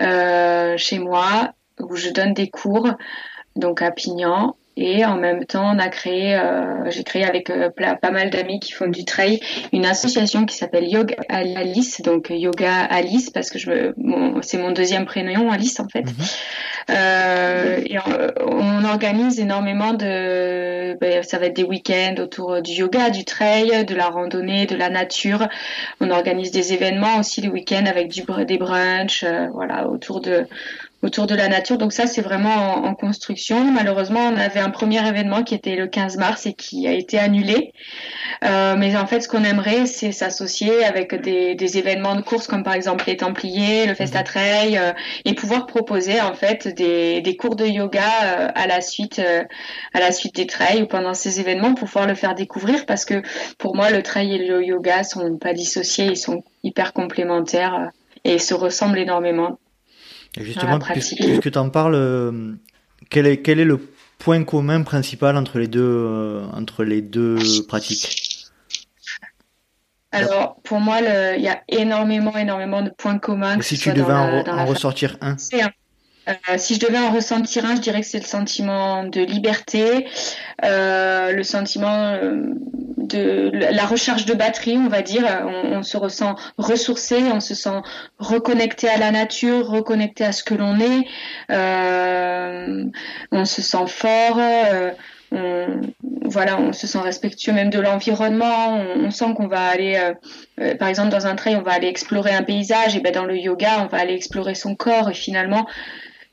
[0.00, 2.88] euh, chez moi, où je donne des cours,
[3.56, 7.68] donc à Pignan, et en même temps, on a créé, euh, j'ai créé avec euh,
[8.00, 9.40] pas mal d'amis qui font du trail,
[9.72, 13.92] une association qui s'appelle Yoga Alice, donc Yoga Alice parce que je,
[14.42, 16.02] c'est mon deuxième prénom Alice en fait.
[16.02, 16.36] Mm -hmm.
[16.90, 22.72] euh, et on, on, organise énormément de, ben, ça va être des week-ends autour du
[22.82, 25.42] yoga, du trail, de la randonnée, de la nature.
[26.00, 30.46] On organise des événements aussi les week-ends avec du, des brunchs, euh, voilà, autour de
[31.02, 31.78] autour de la nature.
[31.78, 33.64] Donc ça, c'est vraiment en, en, construction.
[33.70, 37.18] Malheureusement, on avait un premier événement qui était le 15 mars et qui a été
[37.18, 37.72] annulé.
[38.44, 42.46] Euh, mais en fait, ce qu'on aimerait, c'est s'associer avec des, des, événements de course
[42.46, 44.92] comme par exemple les Templiers, le Festa Trail, euh,
[45.24, 49.44] et pouvoir proposer en fait des, des cours de yoga euh, à la suite, euh,
[49.94, 53.04] à la suite des trails ou pendant ces événements pour pouvoir le faire découvrir parce
[53.04, 53.22] que
[53.58, 57.86] pour moi, le trail et le yoga sont pas dissociés, ils sont hyper complémentaires euh,
[58.24, 59.58] et se ressemblent énormément.
[60.38, 62.52] Et justement, puisque tu en parles, euh,
[63.10, 63.78] quel est, quel est le
[64.18, 68.46] point commun principal entre les deux, euh, entre les deux pratiques?
[70.10, 73.58] Alors, pour moi, il y a énormément, énormément de points communs.
[73.58, 75.36] Et si tu devais en, en ressortir un
[76.28, 80.06] euh, si je devais en ressentir un, je dirais que c'est le sentiment de liberté,
[80.64, 82.52] euh, le sentiment euh,
[82.96, 85.24] de la recherche de batterie, on va dire.
[85.44, 87.80] On, on, se ressent ressourcé, on se sent
[88.18, 91.06] reconnecté à la nature, reconnecté à ce que l'on est.
[91.50, 92.84] Euh,
[93.32, 94.38] on se sent fort.
[94.38, 94.90] Euh,
[95.30, 95.80] on,
[96.24, 98.76] voilà, on se sent respectueux même de l'environnement.
[98.76, 100.14] On, on, sent qu'on va aller, euh,
[100.60, 103.24] euh, par exemple, dans un trail, on va aller explorer un paysage, et ben dans
[103.24, 105.10] le yoga, on va aller explorer son corps.
[105.10, 105.66] Et finalement,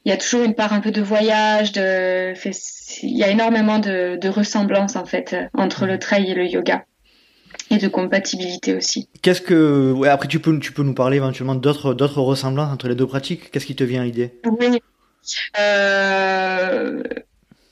[0.06, 2.34] il y a toujours une part un peu de voyage, de,
[3.04, 6.86] il y a énormément de, de ressemblances en fait entre le trail et le yoga
[7.72, 9.10] et de compatibilité aussi.
[9.24, 12.88] Qu'est-ce que, ouais, après tu peux, tu peux nous parler éventuellement d'autres, d'autres ressemblances entre
[12.88, 13.50] les deux pratiques?
[13.50, 14.40] Qu'est-ce qui te vient à l'idée?
[14.46, 14.80] Oui.
[15.60, 17.02] Euh,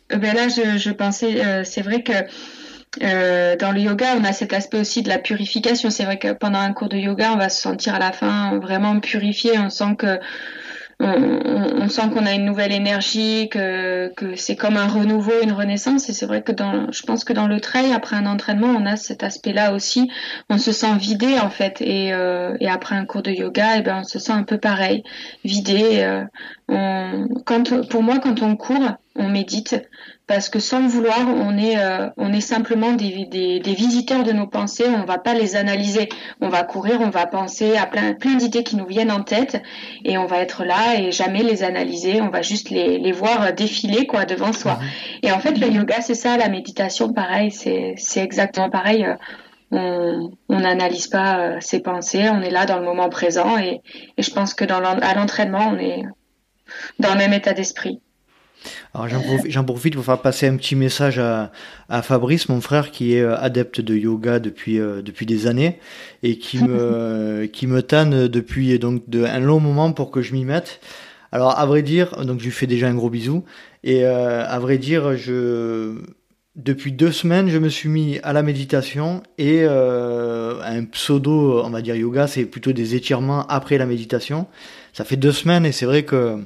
[0.10, 2.14] ben là, je, je pensais, euh, c'est vrai que
[3.04, 5.92] euh, dans le yoga, on a cet aspect aussi de la purification.
[5.92, 8.58] C'est vrai que pendant un cours de yoga, on va se sentir à la fin
[8.58, 9.60] vraiment purifié.
[9.60, 10.20] On sent que
[11.04, 15.52] on, on, sent qu'on a une nouvelle énergie, que, que c'est comme un renouveau, une
[15.52, 16.10] renaissance.
[16.10, 18.86] Et c'est vrai que dans, je pense que dans le trail, après un entraînement, on
[18.86, 20.10] a cet aspect-là aussi.
[20.50, 21.82] On se sent vidé en fait.
[21.82, 24.44] Et, euh, et après un cours de yoga, et eh ben on se sent un
[24.44, 25.04] peu pareil,
[25.44, 26.04] vidé.
[26.04, 26.24] Euh,
[26.70, 29.76] on, quand, pour moi, quand on court, on médite
[30.26, 34.24] parce que sans le vouloir, on est, euh, on est simplement des, des, des, visiteurs
[34.24, 34.86] de nos pensées.
[34.88, 36.08] On va pas les analyser.
[36.40, 39.62] On va courir, on va penser à plein, plein d'idées qui nous viennent en tête
[40.06, 42.22] et on va être là et jamais les analyser.
[42.22, 44.80] On va juste les, les voir défiler quoi devant soi.
[45.24, 46.38] Et en fait, le yoga, c'est ça.
[46.38, 49.06] La méditation, pareil, c'est, exactement pareil.
[49.72, 52.30] On n'analyse pas euh, ses pensées.
[52.30, 53.82] On est là dans le moment présent et,
[54.18, 56.04] et je pense que dans à l'entraînement, on est
[57.00, 58.00] dans le même état d'esprit.
[58.94, 61.52] Alors j'en profite, pour faire passer un petit message à,
[61.90, 65.80] à, Fabrice, mon frère, qui est euh, adepte de yoga depuis euh, depuis des années
[66.22, 70.34] et qui me qui me tanne depuis donc de, un long moment pour que je
[70.34, 70.80] m'y mette.
[71.32, 73.44] Alors à vrai dire, donc je lui fais déjà un gros bisou
[73.84, 75.98] et euh, à vrai dire, je
[76.56, 81.70] depuis deux semaines, je me suis mis à la méditation et euh, un pseudo, on
[81.72, 84.48] va dire yoga, c'est plutôt des étirements après la méditation.
[84.94, 86.38] Ça fait deux semaines et c'est vrai que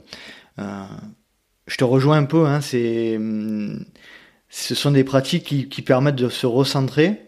[0.59, 0.83] euh,
[1.67, 2.45] je te rejoins un peu.
[2.45, 3.19] Hein, c'est,
[4.49, 7.21] ce sont des pratiques qui, qui permettent de se recentrer.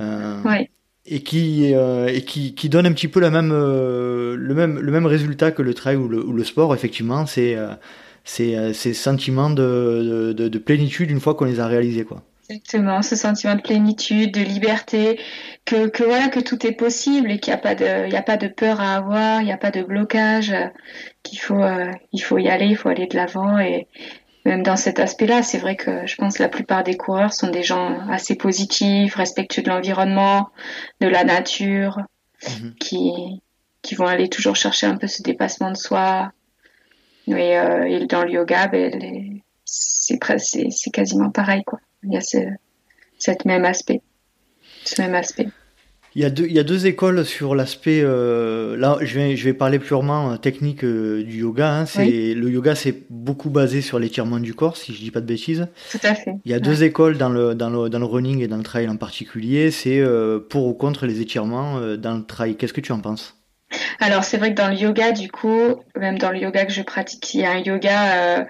[0.00, 0.70] Euh, ouais.
[1.04, 4.78] Et qui euh, et qui, qui donne un petit peu la même euh, le même
[4.78, 7.74] le même résultat que le trail ou le, ou le sport effectivement c'est euh,
[8.22, 12.22] c'est euh, ces sentiments de, de, de, plénitude une fois qu'on les a réalisés quoi.
[12.52, 15.18] Exactement, ce sentiment de plénitude, de liberté,
[15.64, 18.16] que, que voilà que tout est possible et qu'il n'y a pas de il y
[18.16, 20.54] a pas de peur à avoir, il n'y a pas de blocage,
[21.22, 23.88] qu'il faut euh, il faut y aller, il faut aller de l'avant et
[24.44, 27.48] même dans cet aspect-là, c'est vrai que je pense que la plupart des coureurs sont
[27.48, 30.50] des gens assez positifs, respectueux de l'environnement,
[31.00, 32.00] de la nature,
[32.42, 32.70] mmh.
[32.80, 33.40] qui
[33.80, 36.32] qui vont aller toujours chercher un peu ce dépassement de soi,
[37.28, 41.78] et, euh, et dans le yoga, ben, c'est c'est quasiment pareil quoi.
[42.04, 42.38] Il y a ce,
[43.18, 44.02] cet même aspect,
[44.84, 45.48] ce même aspect.
[46.14, 48.02] Il y a deux, il y a deux écoles sur l'aspect.
[48.02, 51.72] Euh, là, je vais, je vais parler purement technique euh, du yoga.
[51.72, 51.86] Hein.
[51.86, 52.34] C'est oui.
[52.34, 55.68] le yoga, c'est beaucoup basé sur l'étirement du corps, si je dis pas de bêtises.
[55.90, 56.34] Tout à fait.
[56.44, 56.62] Il y a ouais.
[56.62, 59.70] deux écoles dans le dans le dans le running et dans le trail en particulier.
[59.70, 62.56] C'est euh, pour ou contre les étirements euh, dans le trail.
[62.56, 63.41] Qu'est-ce que tu en penses?
[64.00, 66.82] Alors c'est vrai que dans le yoga, du coup, même dans le yoga que je
[66.82, 68.44] pratique, il y a un yoga, euh,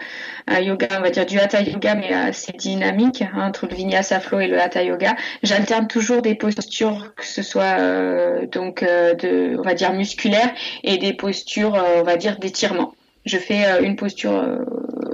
[0.46, 4.20] un yoga, on va dire du hatha yoga, mais assez dynamique hein, entre le vinyasa
[4.20, 5.14] flow et le hatha yoga.
[5.42, 10.52] J'alterne toujours des postures, que ce soit euh, donc euh, de, on va dire musculaires
[10.82, 12.94] et des postures, euh, on va dire d'étirement.
[13.24, 14.58] Je fais euh, une posture, euh,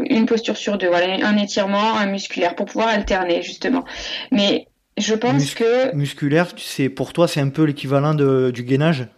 [0.09, 3.85] une posture sur deux, voilà, un étirement, un musculaire pour pouvoir alterner justement.
[4.33, 4.67] Mais
[4.97, 9.09] je pense Mus que musculaire, c'est pour toi, c'est un peu l'équivalent du gainage?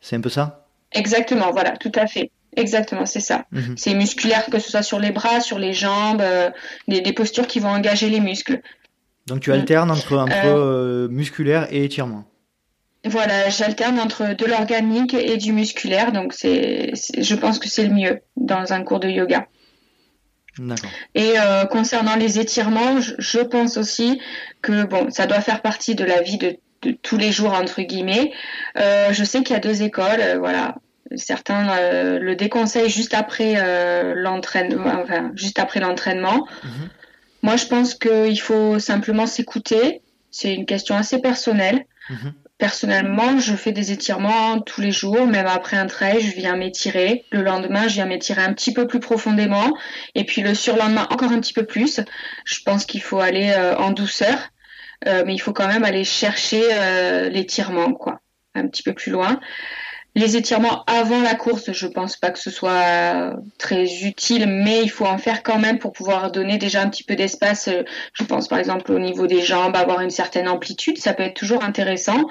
[0.00, 0.66] C'est un peu ça?
[0.92, 2.30] Exactement, voilà, tout à fait.
[2.56, 3.44] Exactement, c'est ça.
[3.52, 3.74] Mhm.
[3.76, 6.50] C'est musculaire, que ce soit sur les bras, sur les jambes, euh,
[6.88, 8.62] des, des, postures qui vont engager les muscles.
[9.26, 12.24] Donc tu alternes entre, entre euh, musculaire et étirement.
[13.04, 17.94] Voilà, j'alterne entre de l'organique et du musculaire, donc c'est, je pense que c'est le
[17.94, 19.46] mieux dans un cours de yoga.
[21.14, 24.20] Et euh, concernant les étirements, je, je, pense aussi
[24.62, 27.82] que bon, ça doit faire partie de la vie de, de tous les jours entre
[27.82, 28.32] guillemets.
[28.78, 30.76] Euh, je sais qu'il y a deux écoles, euh, voilà.
[31.14, 33.54] Certains euh, le déconseillent juste après
[34.16, 36.38] l'entraînement, enfin juste après l'entraînement.
[36.38, 36.88] Mm -hmm.
[37.42, 40.00] Moi, je pense qu'il faut simplement s'écouter.
[40.32, 41.78] C'est une question assez personnelle.
[42.10, 42.32] Mm -hmm.
[42.58, 47.10] Personnellement, je fais des étirements tous les jours, même après un trail, je viens m'étirer.
[47.36, 49.68] Le lendemain, je viens m'étirer un petit peu plus profondément.
[50.18, 51.92] Et puis le surlendemain, encore un petit peu plus.
[52.52, 53.48] Je pense qu'il faut aller
[53.86, 54.38] en douceur,
[55.24, 58.20] mais il faut quand même aller chercher euh, l'étirement, quoi,
[58.54, 59.40] un petit peu plus loin.
[60.14, 64.88] Les étirements avant la course, je pense pas que ce soit très utile, mais il
[64.88, 67.68] faut en faire quand même pour pouvoir donner déjà un petit peu d'espace.
[68.14, 71.34] Je pense par exemple au niveau des jambes, avoir une certaine amplitude, ça peut être
[71.34, 72.24] toujours intéressant.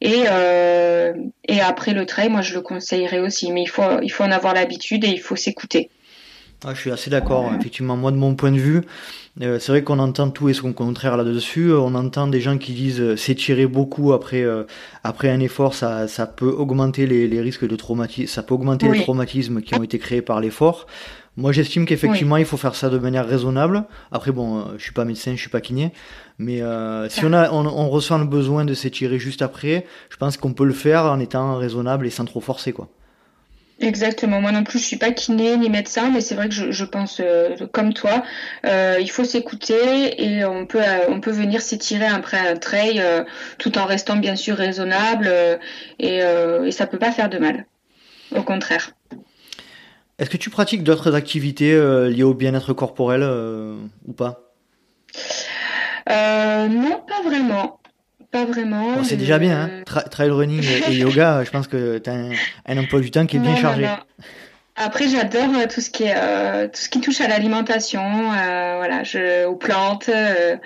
[0.00, 1.12] Et, euh,
[1.46, 4.30] et après le trail, moi je le conseillerais aussi, mais il faut, il faut en
[4.30, 5.90] avoir l'habitude et il faut s'écouter.
[6.64, 7.52] Ah, je suis assez d'accord.
[7.58, 8.82] Effectivement, moi, de mon point de vue,
[9.42, 11.72] euh, c'est vrai qu'on entend tout et son contraire là-dessus.
[11.72, 14.64] On entend des gens qui disent euh, s'étirer beaucoup après euh,
[15.04, 18.88] après un effort, ça, ça peut augmenter les, les risques de traumatisme, ça peut augmenter
[18.88, 18.98] oui.
[18.98, 20.86] les traumatismes qui ont été créés par l'effort.
[21.36, 22.40] Moi, j'estime qu'effectivement, oui.
[22.40, 23.84] il faut faire ça de manière raisonnable.
[24.10, 25.92] Après, bon, euh, je suis pas médecin, je suis pas kiné,
[26.38, 30.16] mais euh, si on a, on, on ressent le besoin de s'étirer juste après, je
[30.16, 32.88] pense qu'on peut le faire en étant raisonnable et sans trop forcer, quoi.
[33.80, 34.40] Exactement.
[34.40, 36.84] Moi non plus, je suis pas kiné ni médecin, mais c'est vrai que je, je
[36.84, 38.24] pense euh, comme toi,
[38.66, 43.00] euh, il faut s'écouter et on peut euh, on peut venir s'étirer après un trail
[43.58, 45.30] tout en restant bien sûr raisonnable
[46.00, 47.66] et, et ça peut pas faire de mal.
[48.34, 48.90] Au contraire.
[50.18, 51.72] Est-ce que tu pratiques d'autres activités
[52.10, 54.52] liées au bien-être corporel ou pas?
[56.08, 57.78] Non, pas vraiment
[58.30, 58.94] pas vraiment.
[58.96, 62.14] Bon, c'est déjà bien, hein Tra trail running et, yoga, je pense que tu as
[62.14, 62.30] un,
[62.66, 63.82] un, emploi du temps qui est bien chargé.
[63.82, 64.24] Non, non.
[64.80, 68.76] Après, j'adore euh, tout ce qui est euh, tout ce qui touche à l'alimentation, euh,
[68.76, 70.56] voilà, je, aux plantes, euh,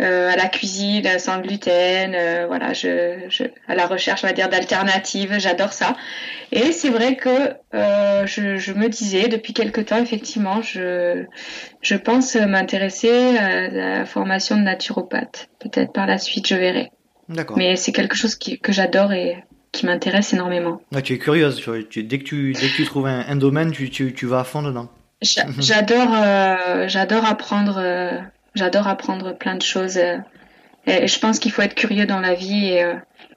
[0.00, 4.48] euh, à la cuisine sans gluten, voilà, je, je, à la recherche, on va dire,
[4.48, 5.34] d'alternatives.
[5.38, 5.94] J'adore ça.
[6.52, 7.54] Et c'est vrai que
[8.26, 11.24] je, je, me disais depuis quelque temps, effectivement, je
[11.82, 15.50] je pense m'intéresser à la formation de naturopathe.
[15.58, 16.90] Peut-être par la suite, je verrai.
[17.28, 17.58] D'accord.
[17.58, 19.44] Mais c'est quelque chose qui, que j'adore et
[19.74, 20.80] qui m'intéresse énormément.
[21.02, 23.72] Tu es curieuse, tu, tu, dès, que tu, dès que tu trouves un, un domaine,
[23.72, 24.88] tu, tu, tu, vas à fond dedans.
[25.20, 28.18] J'adore euh, j'adore apprendre, euh,
[28.54, 29.98] j'adore apprendre plein de choses.
[29.98, 30.18] Euh,
[30.86, 32.84] et je pense qu'il faut être curieux dans la vie et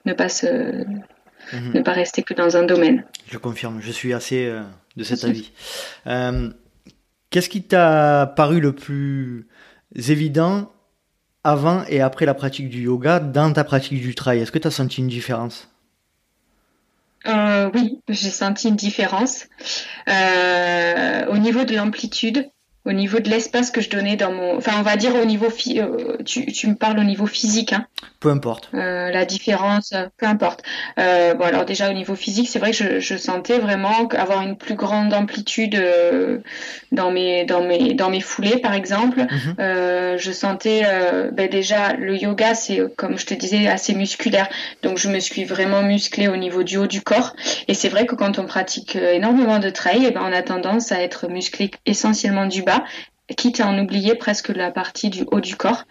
[0.05, 1.03] ne, pas se, mm
[1.53, 1.73] -hmm.
[1.75, 3.03] ne pas rester que dans un domaine.
[3.31, 4.51] Je confirme, je suis assez
[4.97, 5.51] de cet avis.
[7.29, 9.47] Qu'est-ce qui t'a paru le plus
[9.95, 10.71] évident
[11.43, 14.67] avant et après la pratique du yoga dans ta pratique du trail Est-ce que tu
[14.67, 15.69] as senti une différence?
[17.27, 19.47] Euh, Oui, j'ai senti une différence.
[20.09, 22.49] Euh, au niveau de l'amplitude,
[22.87, 24.57] au niveau de l'espace que je donnais dans mon.
[24.57, 25.47] Enfin, on va dire au niveau.
[25.47, 27.73] Euh, tu, tu, me parles au niveau physique.
[27.73, 27.85] Hein.
[28.21, 28.69] Peu importe.
[28.73, 30.63] Euh, la différence, euh, peu importe.
[30.97, 34.41] Euh, bon, alors déjà au niveau physique, c'est vrai que je, je, sentais vraiment avoir
[34.41, 35.77] une plus grande amplitude
[36.93, 39.19] dans mes dans mes dans mes foulées, par exemple.
[39.19, 40.17] Mhm.
[40.17, 40.83] je sentais
[41.33, 44.47] ben déjà le yoga, c'est comme je te disais assez musculaire,
[44.81, 47.35] donc je me suis vraiment musclée au niveau du haut du corps.
[47.67, 50.91] Et c'est vrai que quand on pratique énormément de trail, eh ben, on a tendance
[50.91, 52.76] à être musclé essentiellement du bas
[53.35, 55.83] quitte à en oublier presque la partie du haut du corps.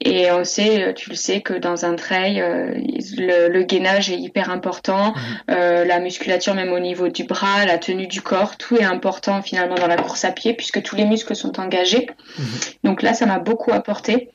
[0.00, 2.74] Et on sait, tu le sais, que dans un trail, euh,
[3.16, 5.14] le, gainage est hyper important, mhm.
[5.50, 9.42] euh, la musculature même au niveau du bras, la tenue du corps, tout est important
[9.42, 12.08] finalement dans la course à pied puisque tous les muscles sont engagés.
[12.38, 12.44] Mhm.
[12.84, 14.30] Donc là, ça m'a beaucoup apporté.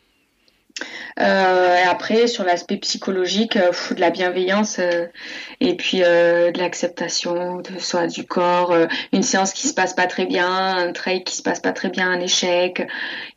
[1.19, 5.07] Euh, et après, sur l'aspect psychologique, euh, de la bienveillance euh,
[5.59, 8.75] et puis de l'acceptation de soi, du corps,
[9.11, 11.89] une séance qui se passe pas très bien, un trail qui se passe pas très
[11.89, 12.87] bien, un échec.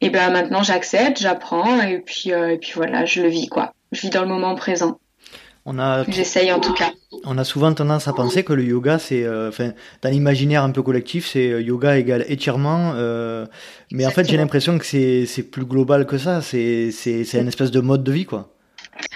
[0.01, 3.73] Et ben maintenant, j'accepte, j'apprends et puis et puis voilà, je le vis quoi.
[3.93, 4.99] Je vis dans le moment présent.
[5.67, 6.93] On a J'essaye en tout cas.
[7.25, 10.71] On a souvent tendance à penser que le yoga, c'est, euh, enfin, dans l'imaginaire un
[10.71, 12.93] peu collectif, c'est euh, yoga égale étirement.
[12.95, 13.47] Euh,
[13.91, 16.41] mais en fait, j'ai l'impression que c'est, c'est plus global que ça.
[16.41, 18.49] C'est, c'est, c'est une espèce de mode de vie, quoi.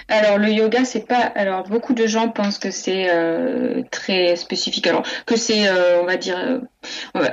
[0.07, 1.31] Alors le yoga, c'est pas.
[1.35, 4.85] Alors beaucoup de gens pensent que c'est euh, très spécifique.
[4.85, 6.59] Alors que c'est, euh, on va dire, euh,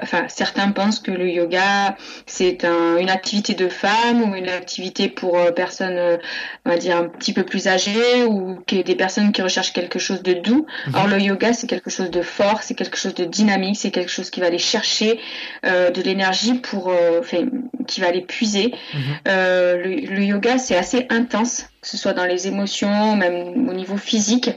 [0.02, 5.10] enfin certains pensent que le yoga c'est un, une activité de femme ou une activité
[5.10, 6.18] pour personnes,
[6.64, 9.98] on va dire un petit peu plus âgées ou que des personnes qui recherchent quelque
[9.98, 10.66] chose de doux.
[10.86, 10.94] Mhm.
[10.94, 14.10] Alors le yoga c'est quelque chose de fort, c'est quelque chose de dynamique, c'est quelque
[14.10, 15.20] chose qui va aller chercher
[15.62, 17.44] de l'énergie pour, enfin,
[17.86, 18.74] qui va aller puiser.
[18.94, 19.00] Mhm.
[19.26, 23.96] le, le yoga c'est assez intense que ce soit dans les émotions, même au niveau
[23.96, 24.50] physique.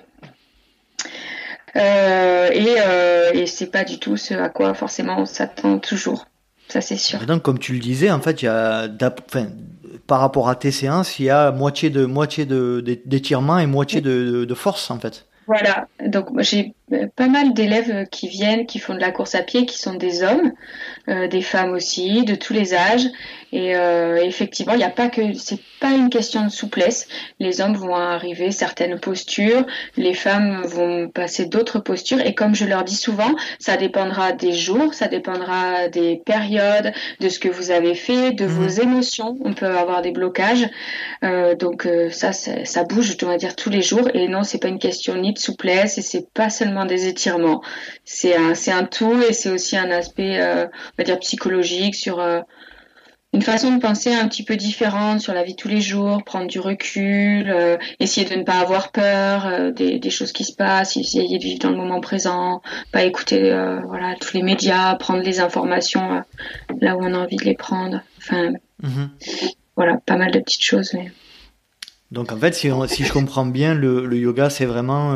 [1.75, 6.27] Euh, et, euh, et c'est pas du tout ce à quoi forcément on s'attend toujours.
[6.69, 7.19] Ça c'est sûr.
[7.25, 8.87] donc comme tu le disais, en fait, il y a,
[10.07, 14.01] par rapport à tes séances, il y a moitié de moitié de d'étirement et moitié
[14.01, 15.25] de, de, force en fait.
[15.47, 16.73] Voilà, donc j'ai
[17.15, 20.23] pas mal d'élèves qui viennent, qui font de la course à pied, qui sont des
[20.23, 20.51] hommes,
[21.09, 23.07] euh, des femmes aussi, de tous les âges,
[23.55, 27.07] et euh, effectivement, il n'y a pas que c'est pas une question de souplesse.
[27.39, 32.19] Les hommes vont arriver certaines postures, les femmes vont passer d'autres postures.
[32.19, 37.29] Et comme je leur dis souvent, ça dépendra des jours, ça dépendra des périodes, de
[37.29, 38.89] ce que vous avez fait, de vos mhm.
[38.89, 39.37] émotions.
[39.45, 40.67] On peut avoir des blocages.
[41.23, 44.09] Euh, donc euh, ça, ça bouge, je dois dire tous les jours.
[44.13, 47.61] Et non, c'est pas une question ni de souplesse et c'est pas seulement des étirements.
[48.03, 51.95] C'est un, c'est un tout et c'est aussi un aspect, euh, on va dire psychologique
[51.95, 52.41] sur euh,
[53.31, 56.23] une façon de penser un petit peu différente sur la vie de tous les jours,
[56.25, 60.53] prendre du recul, euh, essayer de ne pas avoir peur des, des, choses qui se
[60.53, 62.61] passent, essayer de vivre dans le moment présent,
[62.91, 63.51] pas écouter
[63.87, 66.23] voilà tous les médias, prendre les informations
[66.81, 68.01] là où on a envie de les prendre.
[68.17, 69.09] Enfin, mhm.
[69.75, 70.93] voilà, pas mal de petites choses.
[70.93, 71.11] Mais...
[72.11, 75.13] Donc en fait, si, si je comprends bien, le, le yoga c'est vraiment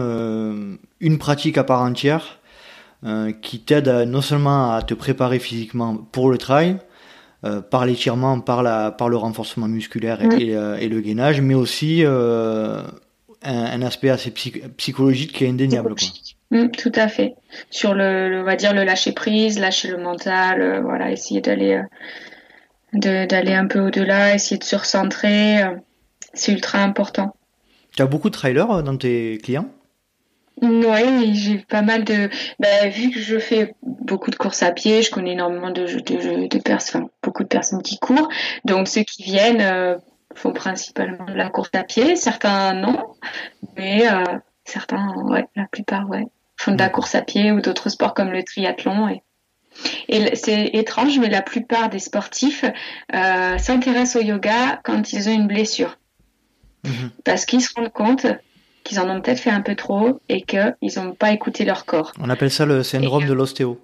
[0.99, 2.39] une pratique à part entière
[3.41, 6.78] qui t'aide non seulement à te préparer physiquement pour le trail,
[7.45, 11.54] euh, par l'étirement, par, la, par le renforcement musculaire et, euh, et, le gainage, mais
[11.54, 12.82] aussi euh,
[13.43, 15.95] un, aspect assez psychologique qui est indéniable.
[15.95, 16.10] Quoi.
[16.52, 17.36] Mm, tout à fait.
[17.69, 21.82] Sur le, on va dire le lâcher prise, lâcher le mental, voilà, essayer d'aller
[22.91, 25.63] d'aller un peu au-delà, essayer de se recentrer,
[26.34, 27.36] c'est ultra important.
[27.96, 29.70] Tu as beaucoup de trailers dans tes clients?
[30.62, 32.30] Oui, j'ai pas mal de.
[32.60, 36.48] Bah, vu que je fais beaucoup de courses à pied, je connais énormément de, de,
[36.48, 38.28] de personnes, beaucoup de personnes qui courent.
[38.65, 39.98] Donc ceux qui viennent euh,
[40.36, 42.18] font principalement de la course à pied.
[42.18, 43.06] Certains non,
[43.78, 44.24] mais euh,
[44.65, 46.26] certains, ouais, la plupart, ouais,
[46.58, 49.08] font de la course à pied ou d'autres sports comme le triathlon.
[49.08, 49.24] Et,
[50.10, 52.65] et c'est étrange, mais la plupart des sportifs
[53.15, 55.99] euh, s'intéressent au yoga quand ils ont une blessure.
[56.84, 57.12] Mhm.
[57.24, 58.26] Parce qu'ils se rendent compte
[58.84, 62.13] qu'ils en ont peut-être fait un peu trop et qu'ils n'ont pas écouté leur corps.
[62.20, 63.80] On appelle ça le syndrome de l'ostéo.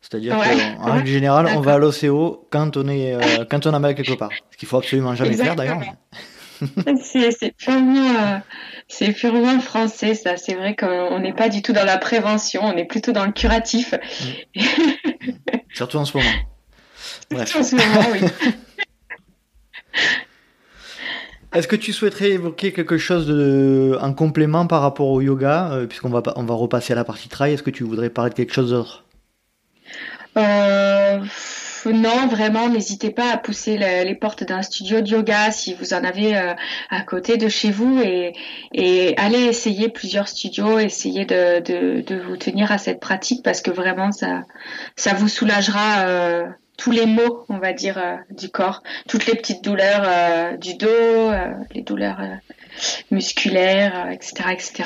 [0.00, 3.78] C'est-à-dire qu'en règle générale, on va à l'ostéo quand on est euh, quand on a
[3.78, 4.30] mal quelque part.
[4.50, 5.80] Ce qu'il faut absolument jamais faire d'ailleurs.
[7.02, 8.38] c'est purement, euh,
[8.88, 10.36] c'est purement français ça.
[10.36, 13.32] C'est vrai qu'on n'est pas du tout dans la prévention, on est plutôt dans le
[13.32, 13.94] curatif.
[14.54, 14.60] Mm.
[15.72, 16.30] Surtout en ce moment.
[17.30, 18.20] Surtout en ce moment, oui.
[21.56, 25.86] Est-ce que tu souhaiterais évoquer quelque chose de, en complément par rapport au yoga, euh,
[25.86, 28.34] puisqu'on va, on va repasser à la partie trail Est-ce que tu voudrais parler de
[28.34, 29.04] quelque chose d'autre?
[30.36, 31.18] Euh,
[31.86, 36.04] non, vraiment, n'hésitez pas à pousser les portes d'un studio de yoga si vous en
[36.04, 36.52] avez euh,
[36.90, 38.34] à côté de chez vous et,
[38.74, 43.62] et allez essayer plusieurs studios, essayez de, de, de, vous tenir à cette pratique parce
[43.62, 44.42] que vraiment ça,
[44.94, 49.64] ça vous soulagera tous les maux, on va dire, euh, du corps, toutes les petites
[49.64, 51.30] douleurs du dos,
[51.74, 52.20] les douleurs
[53.10, 54.84] musculaires, etc., etc.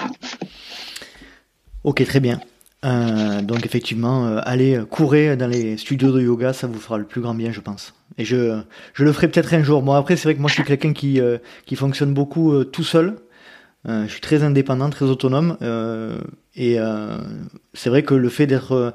[1.84, 2.40] Ok, très bien.
[2.84, 7.04] Euh, donc effectivement, euh, allez courir dans les studios de yoga, ça vous fera le
[7.04, 7.94] plus grand bien, je pense.
[8.18, 8.60] Et je,
[8.94, 9.82] je le ferai peut-être un jour.
[9.82, 12.84] Moi, après, c'est vrai que moi, je suis quelqu'un qui, euh, qui fonctionne beaucoup tout
[12.84, 13.16] seul.
[13.86, 15.56] je suis très indépendant, très autonome.
[16.54, 16.78] et
[17.74, 18.94] c'est vrai que le fait d'être,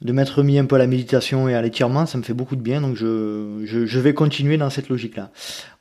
[0.00, 2.56] de m'être mis un peu à la méditation et à l'étirement, ça me fait beaucoup
[2.56, 2.80] de bien.
[2.80, 5.30] Donc, je, je, vais continuer dans cette logique-là.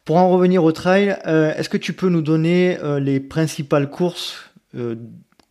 [0.05, 4.49] Pour en revenir au trail, est-ce que tu peux nous donner les principales courses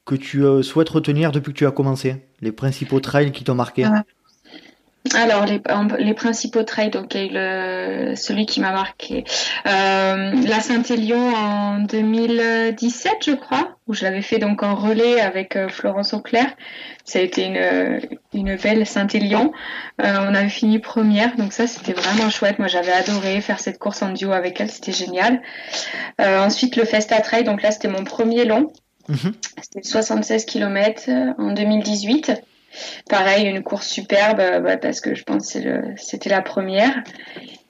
[0.06, 2.16] que tu euh, souhaites retenir depuis que tu as commencé?
[2.40, 3.86] Les principaux trails qui t'ont marqué?
[5.14, 5.60] Alors les,
[5.98, 9.24] les, principaux trails, donc le, celui qui m'a marqué,
[9.66, 15.56] euh, la Saint-Élion en 2017, je crois, où je l'avais fait donc en relais avec
[15.56, 16.46] euh, Florence Auclair.
[17.04, 18.00] Ça a été une,
[18.34, 19.52] une belle Saint-Élion.
[19.98, 22.58] on avait fini première, donc ça c'était vraiment chouette.
[22.58, 25.40] Moi j'avais adoré faire cette course en duo avec elle, c'était génial.
[26.18, 28.72] ensuite le Festa Trail, donc là c'était mon premier long.
[29.08, 29.32] Mhm.
[29.62, 32.32] C'était 76 km euh, en 2018.
[33.08, 36.94] Pareil, une course superbe euh, bah, parce que je pense que c'était la première.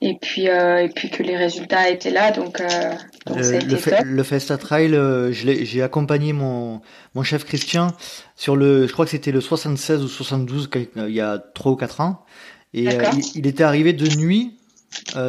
[0.01, 2.61] Et puis, euh, et puis que les résultats étaient là, donc,
[3.25, 4.95] le, Festa Trail,
[5.31, 6.81] j'ai accompagné mon,
[7.15, 7.87] mon chef Christian
[8.35, 11.75] sur le, je crois que c'était le 76 ou 72 il y a 3 ou
[11.75, 12.25] 4 ans.
[12.75, 12.87] Et
[13.33, 14.59] il, était arrivé de nuit.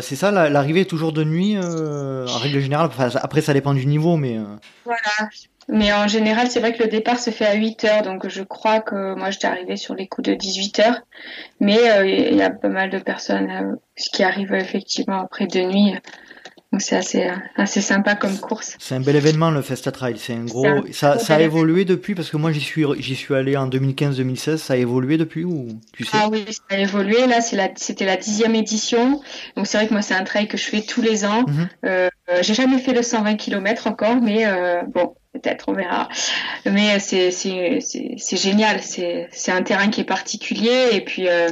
[0.03, 2.91] c'est ça, l'arrivée est toujours de nuit en règle générale.
[2.99, 4.37] après, ça dépend du niveau, mais.
[4.85, 5.31] Voilà,
[5.69, 8.43] mais en général, c'est vrai que le départ se fait à 8 heures, donc je
[8.43, 11.01] crois que moi j'étais arrivée sur les coups de 18 heures.
[11.61, 15.61] Mais euh, il y a pas mal de personnes euh, qui arrivent effectivement après de
[15.61, 15.95] nuit.
[16.73, 18.77] Donc c'est assez, assez sympa comme course.
[18.79, 20.17] C'est un bel événement le Festa Trail.
[20.19, 20.67] C'est un gros.
[20.93, 22.15] ça, ça a évolué depuis?
[22.15, 24.59] Parce que moi j'y suis, j'y suis allé en 2015-2016.
[24.59, 26.11] Ça a évolué depuis ou tu sais?
[26.13, 27.27] Ah oui, ça a évolué.
[27.27, 29.23] Là, c'est la, c'était la dixième édition.
[29.57, 31.45] Donc c'est vrai que moi c'est un trail que je fais tous les ans.
[31.47, 31.69] Mhm.
[31.87, 32.09] Euh,
[32.43, 36.09] j'ai jamais fait le 120 km encore, mais euh, bon, peut-être, on verra.
[36.67, 38.81] Mais c'est, c'est, génial.
[38.83, 41.29] C'est, un terrain qui est particulier et puis.
[41.29, 41.49] Euh,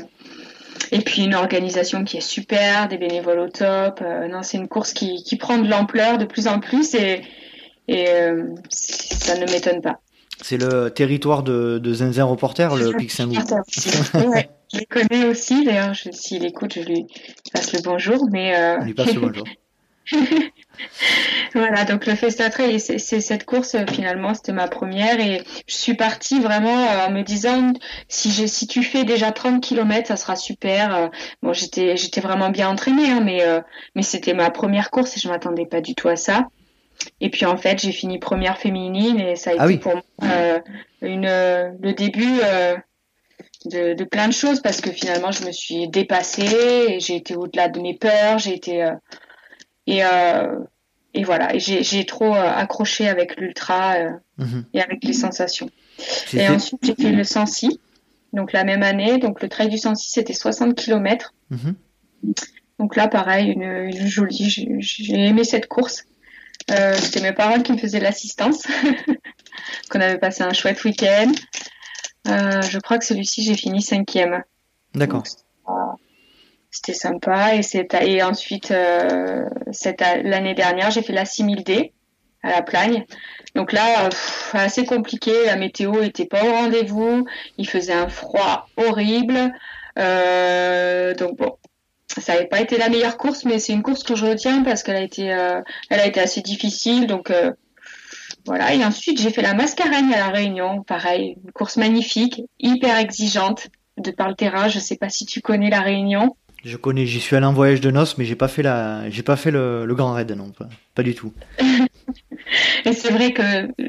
[0.92, 4.00] et puis une organisation qui est super, des bénévoles au top.
[4.02, 7.22] Euh, non, c'est une course qui, qui prend de l'ampleur de plus en plus et,
[7.88, 10.00] et euh, ça ne m'étonne pas.
[10.42, 13.38] C'est le territoire de, de Zinzin Reporter, le Pic Saint-Louis.
[14.28, 15.64] ouais, je le connais aussi.
[15.64, 17.06] D'ailleurs, s'il écoute, je lui
[17.52, 18.28] passe le bonjour.
[18.30, 18.78] Mais euh...
[18.80, 19.46] On lui passe le bonjour.
[21.54, 25.74] voilà, donc le Festa Trail, c'est cette course euh, finalement, c'était ma première et je
[25.74, 27.72] suis partie vraiment euh, en me disant
[28.08, 30.94] si si tu fais déjà 30 km, ça sera super.
[30.94, 31.08] Euh.
[31.42, 33.42] Bon, j'étais j'étais vraiment bien entraînée, hein, mais
[33.94, 36.48] mais c'était ma première course et je m'attendais pas du tout à ça.
[37.20, 40.62] Et puis en fait, j'ai fini première féminine et ça a ah été pour moi
[41.02, 42.40] une le début.
[43.64, 47.34] De, de, plein de choses parce que finalement je me suis dépassée et j'ai été
[47.34, 48.88] au-delà de mes peurs, j'ai été
[49.86, 50.58] et, euh,
[51.14, 54.64] et voilà, j'ai trop euh, accroché avec l'ultra euh, mhm.
[54.74, 55.70] et avec les sensations.
[56.32, 57.80] Et ensuite, j'ai fait le Sancy,
[58.32, 59.18] donc la même année.
[59.18, 61.32] Donc le trail du Sancy, c'était 60 km.
[61.50, 61.74] Mhm.
[62.78, 64.78] Donc là, pareil, une, une jolie.
[64.80, 66.04] J'ai aimé cette course.
[66.70, 68.64] Euh, c'était mes parents qui me faisaient l'assistance.
[69.90, 71.32] Qu'on avait passé un chouette week-end.
[72.28, 74.42] Euh, je crois que celui-ci, j'ai fini cinquième.
[74.94, 75.24] D'accord
[76.70, 77.54] c'était sympa.
[77.54, 77.62] Et,
[78.02, 79.44] et ensuite, euh,
[80.22, 81.92] l'année dernière, j'ai fait la 6000D
[82.42, 83.04] à la Plagne.
[83.54, 84.08] Donc là,
[84.52, 85.32] assez compliqué.
[85.46, 87.26] La météo était pas au rendez-vous.
[87.58, 89.52] Il faisait un froid horrible.
[89.98, 91.56] Euh, donc bon,
[92.18, 94.82] ça n'avait pas été la meilleure course, mais c'est une course que je retiens parce
[94.82, 97.06] qu'elle a été, euh, elle a été assez difficile.
[97.06, 97.32] Donc
[98.44, 98.74] voilà.
[98.74, 100.82] Et ensuite, j'ai fait la Mascareigne à la Réunion.
[100.82, 104.68] Pareil, une course magnifique, hyper exigeante de par le terrain.
[104.68, 106.36] Je sais pas si tu connais la Réunion.
[106.66, 109.22] Je connais, j'y suis allé en voyage de noces, mais j'ai pas fait la, j'ai
[109.22, 110.50] pas fait le, grand raid, non,
[110.96, 111.32] pas du tout.
[112.84, 113.42] Et c'est vrai que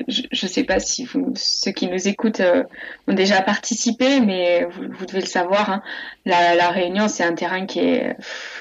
[0.08, 2.64] je ne sais pas si vous, ceux qui nous écoutent euh,
[3.08, 5.70] ont déjà participé, mais vous, vous devez le savoir.
[5.70, 5.82] Hein,
[6.26, 8.16] la, la, Réunion, c'est un terrain qui est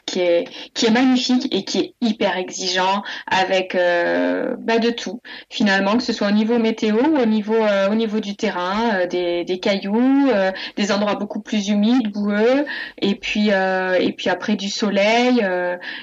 [0.04, 5.20] qui est qui est magnifique et qui est hyper exigeant avec euh, bah, de tout.
[5.50, 9.06] Finalement, que ce soit au niveau météo ou au niveau euh, au niveau du terrain,
[9.06, 10.30] des, des cailloux,
[10.76, 12.66] des endroits beaucoup plus humides, boueux,
[13.00, 15.44] et puis et puis après du soleil,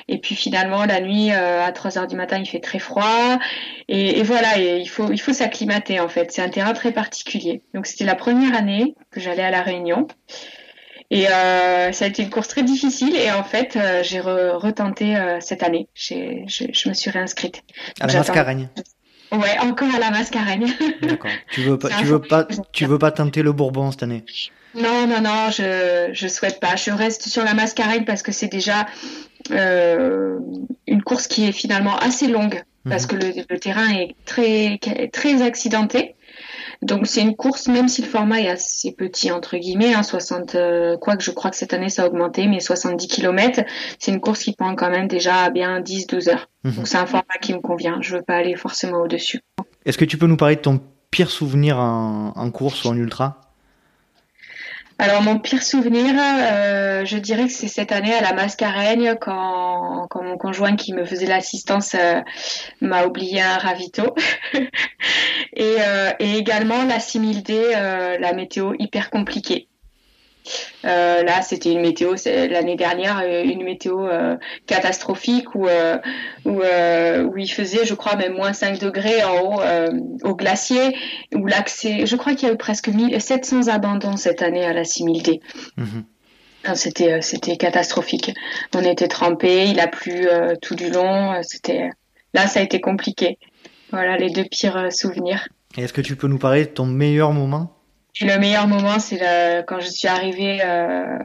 [0.07, 3.39] et puis finalement la nuit à 3 heures du matin, il fait très froid.
[3.87, 6.31] Et, et voilà, et il faut, il faut s'acclimater en fait.
[6.31, 7.61] C'est un terrain très particulier.
[7.73, 10.07] Donc c'était la première année que j'allais à la Réunion.
[11.11, 13.15] Et ça a été une course très difficile.
[13.15, 15.87] Et en fait, j'ai retenté cette année.
[15.93, 17.61] Je, me suis réinscrite.
[17.99, 18.69] À la Mascareigne.
[19.33, 20.71] Ouais, encore à la Mascareigne.
[21.01, 21.31] D'accord.
[21.51, 24.23] Tu veux pas, tu veux pas, tu veux pas tenter le Bourbon cette année?
[24.75, 26.75] Non, non, non, je je souhaite pas.
[26.75, 28.85] Je reste sur la Mascareigne parce que c'est déjà
[29.51, 30.37] euh,
[30.87, 33.19] une course qui est finalement assez longue parce mhm.
[33.19, 34.79] que le, terrain est très
[35.11, 36.15] très accidenté.
[36.81, 40.55] Donc c'est une course, même si le format est assez petit entre guillemets, hein, 60,
[40.55, 43.61] euh, quoi que je crois que cette année ça a augmenté, mais 70 km,
[43.99, 46.49] c'est une course qui prend quand même déjà bien 10-12 heures.
[46.63, 46.73] Mhm.
[46.73, 47.99] Donc c'est un format qui me convient.
[48.01, 49.39] Je veux pas aller forcément au-dessus.
[49.85, 50.81] Est-ce que tu peux nous parler de ton
[51.11, 53.42] pire souvenir en course ou en ultra?
[54.99, 60.07] Alors mon pire souvenir, euh, je dirais que c'est cette année à la Mascareigne quand,
[60.09, 62.21] quand mon conjoint qui me faisait l'assistance euh,
[62.79, 64.15] m'a oublié un ravito.
[65.53, 69.67] et, euh, et, également la 6000D, la météo hyper compliquée.
[70.85, 74.35] Euh, là, c'était une météo l'année dernière, euh, une météo euh,
[74.67, 75.67] catastrophique où,
[76.45, 79.61] où, où, il faisait, je crois, même moins 5 degrés en haut
[80.23, 80.95] au glacier,
[81.35, 84.83] où l'accès, je crois qu'il y a eu presque 700 abandons cette année à la
[84.83, 85.39] 6000D.
[85.77, 86.03] Mhm.
[86.75, 88.33] C'était c'était catastrophique.
[88.73, 90.27] On était trempés, il a plu
[90.61, 91.41] tout du long.
[91.41, 91.89] C'était
[92.33, 93.37] là, ça a été compliqué.
[93.91, 95.49] Voilà les deux pires souvenirs.
[95.77, 97.82] Est-ce que tu peux nous parler de ton meilleur moment?
[98.21, 99.19] Le meilleur moment, c'est
[99.67, 101.17] quand je suis arrivée, euh,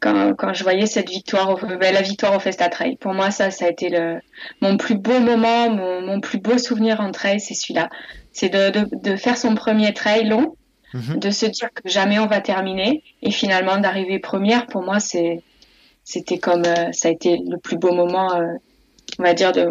[0.00, 2.96] quand, quand, je voyais cette victoire, au, ben, la victoire au Festa Trail.
[2.96, 4.20] Pour moi, ça, ça a été le,
[4.60, 7.88] mon plus beau moment, mon, mon plus beau souvenir en trail, c'est celui-là.
[8.32, 10.56] C'est de, de, de, faire son premier trail long,
[10.94, 11.18] mhm.
[11.18, 14.66] de se dire que jamais on va terminer, et finalement d'arriver première.
[14.66, 15.42] Pour moi, c'est,
[16.04, 18.46] c'était comme, euh, ça a été le plus beau moment, euh,
[19.18, 19.68] on va dire, de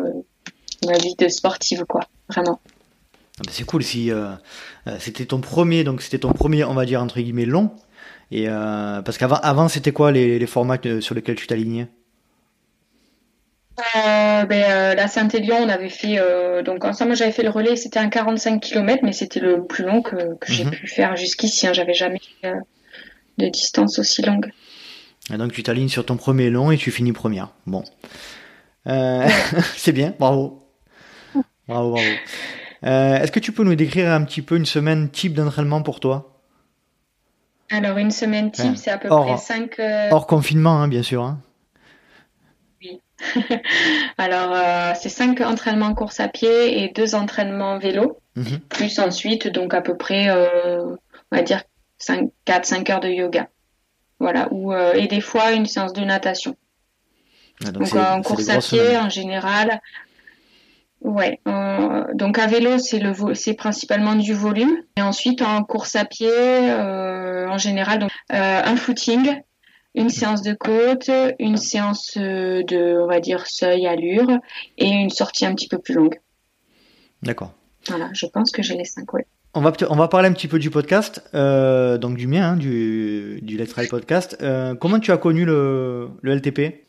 [0.85, 2.01] ma vie de sportive, quoi.
[2.29, 2.59] Vraiment.
[3.37, 4.29] Ah bah, c'est cool si euh,
[4.87, 7.71] euh, c'était ton premier, donc c'était ton premier, on va dire entre guillemets long.
[8.31, 11.87] Et euh, parce qu'avant, avant, c'était quoi les, les, formats sur lesquels tu t'alignais?
[13.93, 16.17] Ben, la Saint-Élion, on avait fait
[16.63, 20.01] donc ensemble, j'avais fait le relais, c'était un 45 km, mais c'était le plus long
[20.01, 20.71] que, que j'ai mhm.
[20.71, 21.67] pu faire jusqu'ici.
[21.67, 22.53] Hein, j'avais jamais fait
[23.37, 24.51] de distance aussi longue.
[25.33, 27.49] Et donc tu t'alignes sur ton premier long et tu finis première.
[27.67, 27.83] Bon,
[28.85, 30.63] c'est bien, bravo,
[31.67, 31.99] bravo, bravo.
[32.85, 35.99] Euh, est-ce que tu peux nous décrire un petit peu une semaine type d'entraînement pour
[35.99, 36.41] toi?
[37.71, 39.79] Alors, une semaine type, c'est à peu près 5...
[39.79, 41.23] Euh, hors confinement, hein, bien sûr.
[41.23, 41.39] Hein.
[42.81, 43.01] Oui.
[44.19, 48.19] Alors, euh, c'est 5 entraînements course à pied et 2 entraînements vélo.
[48.35, 48.59] Mhm.
[48.69, 50.97] Plus ensuite, donc à peu près, on
[51.31, 51.63] va dire
[51.99, 53.49] 4-5 heures de yoga.
[54.19, 54.47] Voilà.
[54.51, 56.55] Ou, et des fois, une séance de natation.
[57.65, 59.81] Ah, donc, en course à pied, en général,
[61.05, 61.39] Ouais,
[62.15, 64.75] donc à vélo, c'est le c'est principalement du volume.
[64.97, 69.39] Et ensuite, en course à pied, euh, en général, donc, euh, un footing,
[69.93, 74.31] une séance de côte, une séance de, on va dire, seuil, allure,
[74.79, 76.19] et une sortie un petit peu plus longue.
[77.21, 77.53] D'accord.
[77.87, 79.27] Voilà, je pense que j'ai les cinq, ouais.
[79.53, 82.55] On va, on va parler un petit peu du podcast, euh, donc du mien, hein,
[82.57, 84.43] du, du Let's Ride Podcast.
[84.79, 86.84] comment tu as connu le, le LTP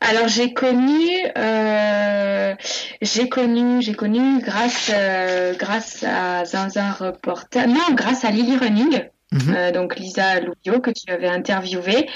[0.00, 2.54] alors j'ai connu, euh,
[3.02, 9.04] j'ai connu, j'ai connu grâce euh, grâce à Zinzin Reporter, non grâce à Lily Running.
[9.32, 9.54] Mhm.
[9.56, 12.08] Euh, donc Lisa Loubio que tu avais interviewé,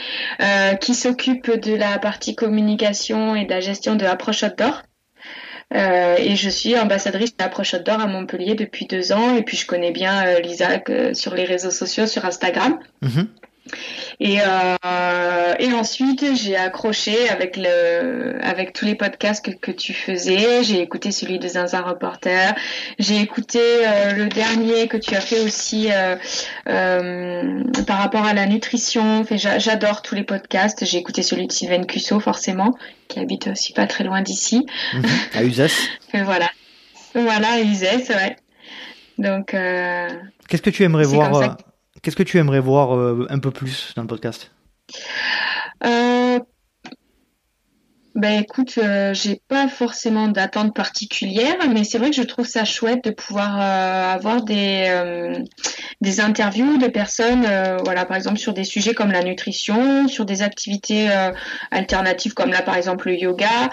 [0.80, 4.82] qui s'occupe de la partie communication et de la gestion de Approche Outdoor.
[5.72, 9.36] et je suis ambassadrice d'Approche Outdoor à Montpellier depuis deux ans.
[9.36, 10.68] Et puis je connais bien Lisa
[11.14, 12.78] sur les réseaux sociaux, sur Instagram.
[13.02, 13.28] Mhm.
[14.18, 19.94] Et, euh, et ensuite, j'ai accroché avec le, avec tous les podcasts que, que tu
[19.94, 20.62] faisais.
[20.62, 22.54] J'ai écouté celui de Zinzin Reporter.
[22.98, 26.16] J'ai écouté euh, le dernier que tu as fait aussi euh,
[27.86, 29.24] par rapport à la nutrition.
[29.30, 30.84] J'adore tous les podcasts.
[30.84, 32.76] J'ai écouté celui de Sylvain Cusso, forcément,
[33.08, 34.66] qui habite aussi pas très loin d'ici.
[34.94, 35.04] Mhm.
[35.34, 35.72] à Uzès.
[36.14, 36.50] voilà.
[37.14, 38.36] Voilà, à Uzès, ouais.
[39.18, 39.56] Donc.
[40.48, 41.56] Qu'est-ce que tu aimerais voir
[42.02, 44.52] Qu'est-ce que tu aimerais voir euh, un peu plus dans le podcast?
[45.84, 46.38] Euh,
[48.16, 52.64] ben écoute, euh, j'ai pas forcément d'attente particulière, mais c'est vrai que je trouve ça
[52.64, 55.38] chouette de pouvoir euh, avoir des euh,
[56.00, 57.46] des interviews de personnes,
[57.84, 61.08] voilà, par exemple sur des sujets comme la nutrition, sur des activités
[61.70, 63.68] alternatives comme là par exemple le yoga.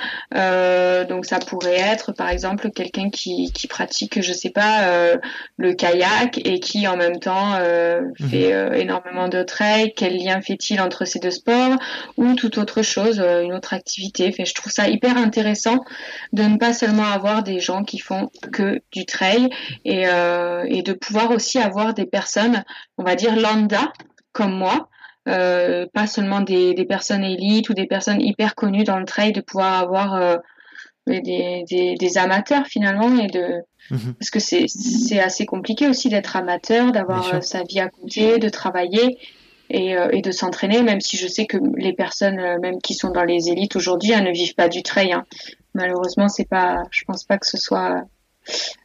[1.05, 5.13] donc ça pourrait être par exemple quelqu'un qui qui pratique, je sais pas,
[5.55, 8.29] le kayak et qui en même temps mhm.
[8.29, 9.93] fait énormément de trail.
[9.95, 11.77] Quel lien fait-il entre ces deux sports
[12.17, 15.83] ou toute autre chose, une autre activité je trouve ça hyper intéressant
[16.33, 19.49] de ne pas seulement avoir des gens qui font que du trail
[19.85, 22.63] et, euh, et de pouvoir aussi avoir des personnes,
[22.97, 23.91] on va dire lambda
[24.33, 24.89] comme moi,
[25.25, 29.41] pas seulement des, des, personnes élites ou des personnes hyper connues dans le trail, de
[29.41, 30.39] pouvoir avoir
[31.07, 33.61] des, des, des, amateurs finalement et de
[33.91, 34.13] mhm.
[34.19, 39.17] parce que c'est assez compliqué aussi d'être amateur, d'avoir sa vie à côté, de travailler
[39.69, 43.23] et, et de s'entraîner, même si je sais que les personnes même qui sont dans
[43.23, 45.13] les élites aujourd'hui ne vivent pas du trail.
[45.13, 45.25] Hein.
[45.73, 48.03] Malheureusement, c'est pas, je pense pas que ce soit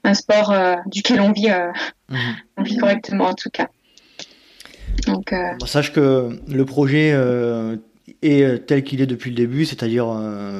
[0.04, 1.70] un sport euh, duquel on vit, euh,
[2.08, 2.18] mhm.
[2.58, 3.68] on vit correctement en tout cas.
[5.06, 7.16] Donc, euh, sache que le projet
[8.20, 10.06] est tel qu'il est depuis le début, c'est-à-dire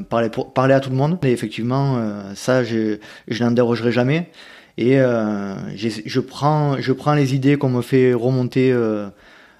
[0.08, 1.18] parler, parler à tout le monde.
[1.22, 2.02] Et effectivement,
[2.34, 2.98] ça, je,
[3.28, 4.30] je n'en dérogerai jamais.
[4.78, 9.08] Et je, prends, je prends les idées qu'on me fait remonter euh,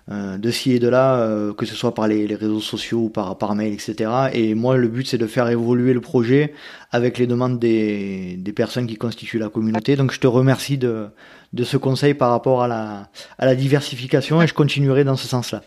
[0.09, 3.39] de ci et de là, euh, que ce soit par les, réseaux sociaux ou par,
[3.39, 4.11] par mail, etc.
[4.33, 6.55] Et moi, le but, c'est de faire évoluer le projet
[6.91, 9.97] avec les demandes des, des personnes qui constituent la communauté.
[9.97, 11.09] Donc, je te remercie de,
[11.53, 15.29] de ce conseil par rapport à la, à la diversification et je continuerai dans ce
[15.29, 15.63] sens-là.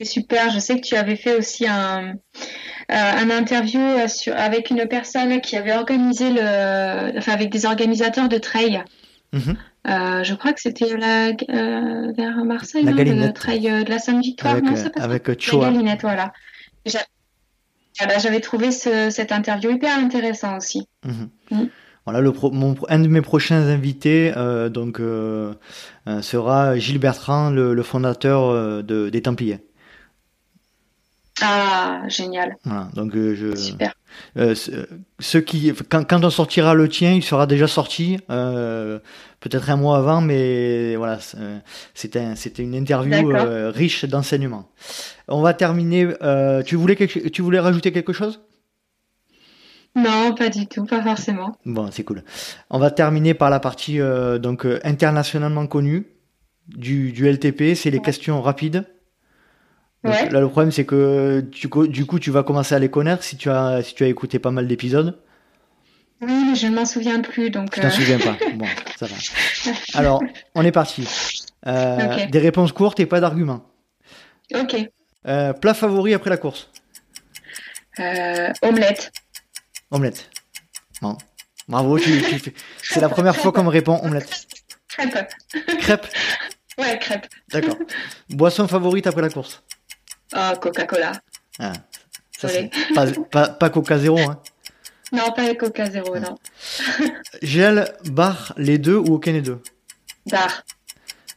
[0.00, 0.50] C'est super.
[0.50, 2.14] Je sais que tu avais fait aussi un, euh,
[2.88, 3.80] un interview
[4.34, 8.82] avec une personne qui avait organisé le, enfin, avec des organisateurs de trail.
[9.32, 9.56] Mhm.
[9.88, 13.98] Euh, je crois que c'était la, euh, vers Marseille, la le trail euh, de la
[13.98, 14.52] Sainte-Victoire.
[14.52, 15.66] Avec, non, ça avec Choa.
[15.66, 16.32] La Galinette, voilà.
[18.18, 20.86] J'avais trouvé ce, cette interview hyper intéressant aussi.
[21.04, 21.28] Mhm.
[21.50, 21.66] Mm.
[22.04, 24.98] Voilà, le mon, un de mes prochains invités euh, donc
[26.20, 29.64] sera Gilles Bertrand, le, le fondateur de, des Templiers.
[31.42, 32.56] Ah, génial.
[32.64, 33.54] Voilà, donc je.
[33.56, 33.94] Super.
[34.36, 34.54] Euh,
[35.18, 38.98] ce qui, quand, quand, on sortira le tien, il sera déjà sorti, euh,
[39.40, 41.18] peut-être un mois avant, mais voilà,
[41.94, 42.22] c'était
[42.58, 44.68] une interview euh, riche d'enseignements.
[45.28, 46.08] On va terminer.
[46.22, 48.40] Euh, tu voulais quelque, tu voulais rajouter quelque chose?
[49.94, 51.56] Non, pas du tout, pas forcément.
[51.66, 52.22] Bon, c'est cool.
[52.70, 53.98] On va terminer par la partie
[54.40, 56.06] donc internationalement connue
[56.68, 58.86] du, du LTP, c'est les questions rapides.
[60.04, 63.22] Là, le problème, c'est que du coup, du coup, tu vas commencer à les connaître
[63.22, 65.18] si tu as, si tu as écouté pas mal d'épisodes.
[66.20, 67.50] Oui, mais je ne m'en souviens plus.
[67.50, 67.90] Donc, je t'en euh.
[67.90, 68.36] souviens pas.
[68.54, 69.14] Bon, ça va.
[69.94, 70.22] Alors,
[70.54, 71.08] on est parti.
[71.66, 73.64] Euh, des réponses courtes et pas d'arguments.
[74.54, 74.76] Ok.
[75.26, 76.68] Euh, plat favori après la course
[78.62, 79.12] Omelette.
[79.90, 80.30] Omelette.
[81.00, 81.16] Bon.
[81.68, 84.46] Bravo, c'est la première fois qu'on me répond omelette.
[84.88, 85.32] Crêpe.
[85.78, 86.06] Crêpe
[86.78, 87.26] Ouais, crêpe.
[87.50, 87.76] D'accord.
[88.30, 89.62] Boisson favorite après la course
[90.32, 91.12] ah, Coca-Cola.
[91.58, 91.72] Ah,
[92.38, 92.48] ça
[93.30, 94.40] pas, pas, Coca Zéro, hein
[95.12, 96.36] Non, pas Coca Zéro, non.
[97.42, 99.62] Gel, bar, les deux ou aucun des deux?
[100.26, 100.64] Bar.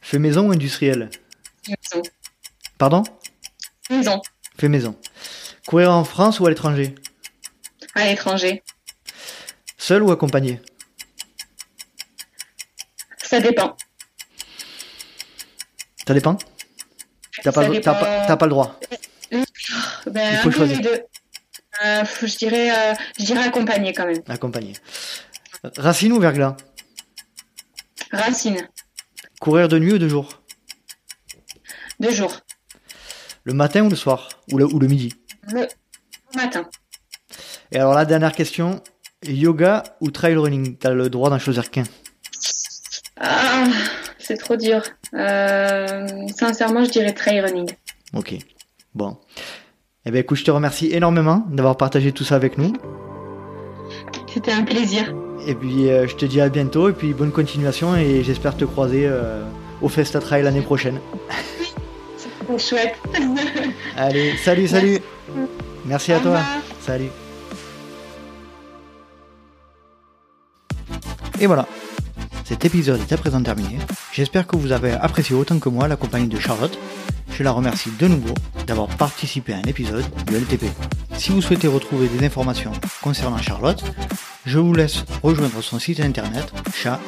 [0.00, 1.10] Fait maison ou industriel?
[1.68, 2.02] Maison.
[2.78, 3.02] Pardon?
[3.90, 4.20] Maison.
[4.58, 4.96] Fait maison.
[5.66, 6.94] Courir en France ou à l'étranger?
[7.94, 8.62] À l'étranger.
[9.76, 10.60] Seul ou accompagné?
[13.18, 13.76] Ça dépend.
[16.06, 16.38] Ça dépend?
[17.42, 18.80] T'as pas, pas, le droit.
[19.30, 20.80] Ben, Il faut choisir.
[21.84, 24.22] Euh, je, dirais, euh, je dirais accompagner quand même.
[24.28, 24.72] Accompagner.
[25.76, 26.56] Racine ou verglas?
[28.12, 28.68] Racine.
[29.40, 30.42] Courir de nuit ou de jour?
[32.00, 32.40] De jour.
[33.44, 34.28] Le matin ou le soir?
[34.52, 35.14] Ou le, ou le midi?
[35.52, 35.66] Le
[36.34, 36.68] matin.
[37.72, 38.82] Et alors la dernière question,
[39.22, 40.78] yoga ou trail running?
[40.78, 41.84] T'as le droit d'en choisir qu'un.
[43.20, 43.66] Ah,
[44.26, 44.82] c'est trop dur.
[45.14, 46.06] Euh,
[46.36, 47.70] sincèrement, je dirais trail running.
[48.14, 48.34] Ok.
[48.94, 49.16] Bon.
[50.04, 52.72] Eh bien, écoute, je te remercie énormément d'avoir partagé tout ça avec nous.
[54.32, 55.14] C'était un plaisir.
[55.46, 58.64] Et puis, euh, je te dis à bientôt et puis bonne continuation et j'espère te
[58.64, 59.44] croiser euh,
[59.80, 61.00] au Festa Trail l'année prochaine.
[62.16, 62.96] C'est chouette.
[63.96, 64.98] Allez, salut, salut.
[65.84, 66.40] Merci à toi.
[66.80, 67.10] Salut.
[71.38, 71.66] Et voilà,
[72.44, 73.78] cet épisode est à présent terminé.
[74.16, 76.78] J'espère que vous avez apprécié autant que moi la compagnie de Charlotte.
[77.30, 78.32] Je la remercie de nouveau
[78.66, 80.64] d'avoir participé à un épisode du LTP.
[81.18, 83.84] Si vous souhaitez retrouver des informations concernant Charlotte,
[84.46, 86.98] je vous laisse rejoindre son site internet chat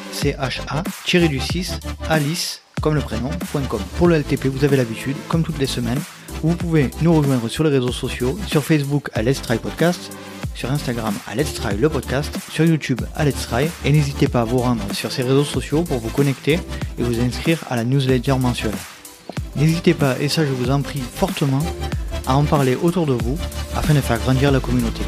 [1.06, 1.80] du 6
[2.10, 3.80] alice comme le prénom.com.
[3.96, 6.00] Pour le LTP, vous avez l'habitude, comme toutes les semaines,
[6.42, 10.12] vous pouvez nous rejoindre sur les réseaux sociaux, sur Facebook à Let's Podcast,
[10.54, 14.42] sur Instagram à Let's Try le podcast, sur YouTube à Let's Try, et n'hésitez pas
[14.42, 16.60] à vous rendre sur ces réseaux sociaux pour vous connecter
[16.98, 18.74] et vous inscrire à la newsletter mensuelle.
[19.56, 21.62] N'hésitez pas, et ça je vous en prie fortement,
[22.26, 23.38] à en parler autour de vous
[23.76, 25.02] afin de faire grandir la communauté.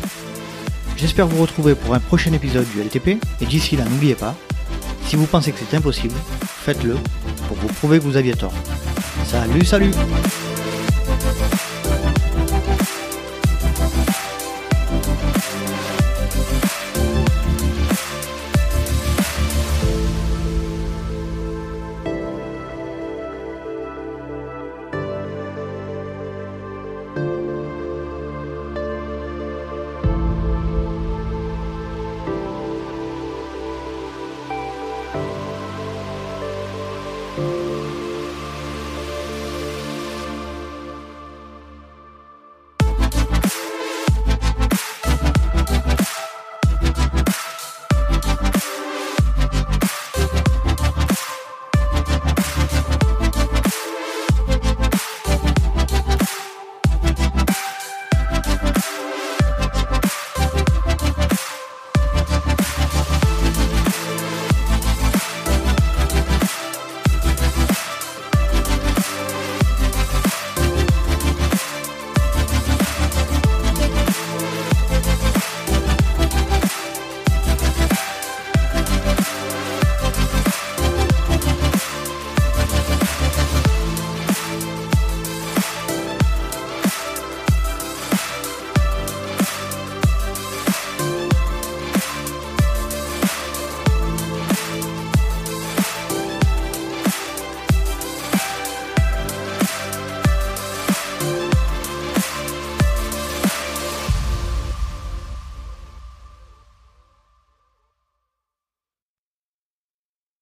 [0.97, 4.34] J'espère vous retrouver pour un prochain épisode du LTP, et d'ici là n'oubliez pas,
[5.07, 6.97] si vous pensez que c'est impossible, faites-le
[7.49, 8.53] pour vous prouver que vous aviez tort.
[9.26, 9.91] Salut, salut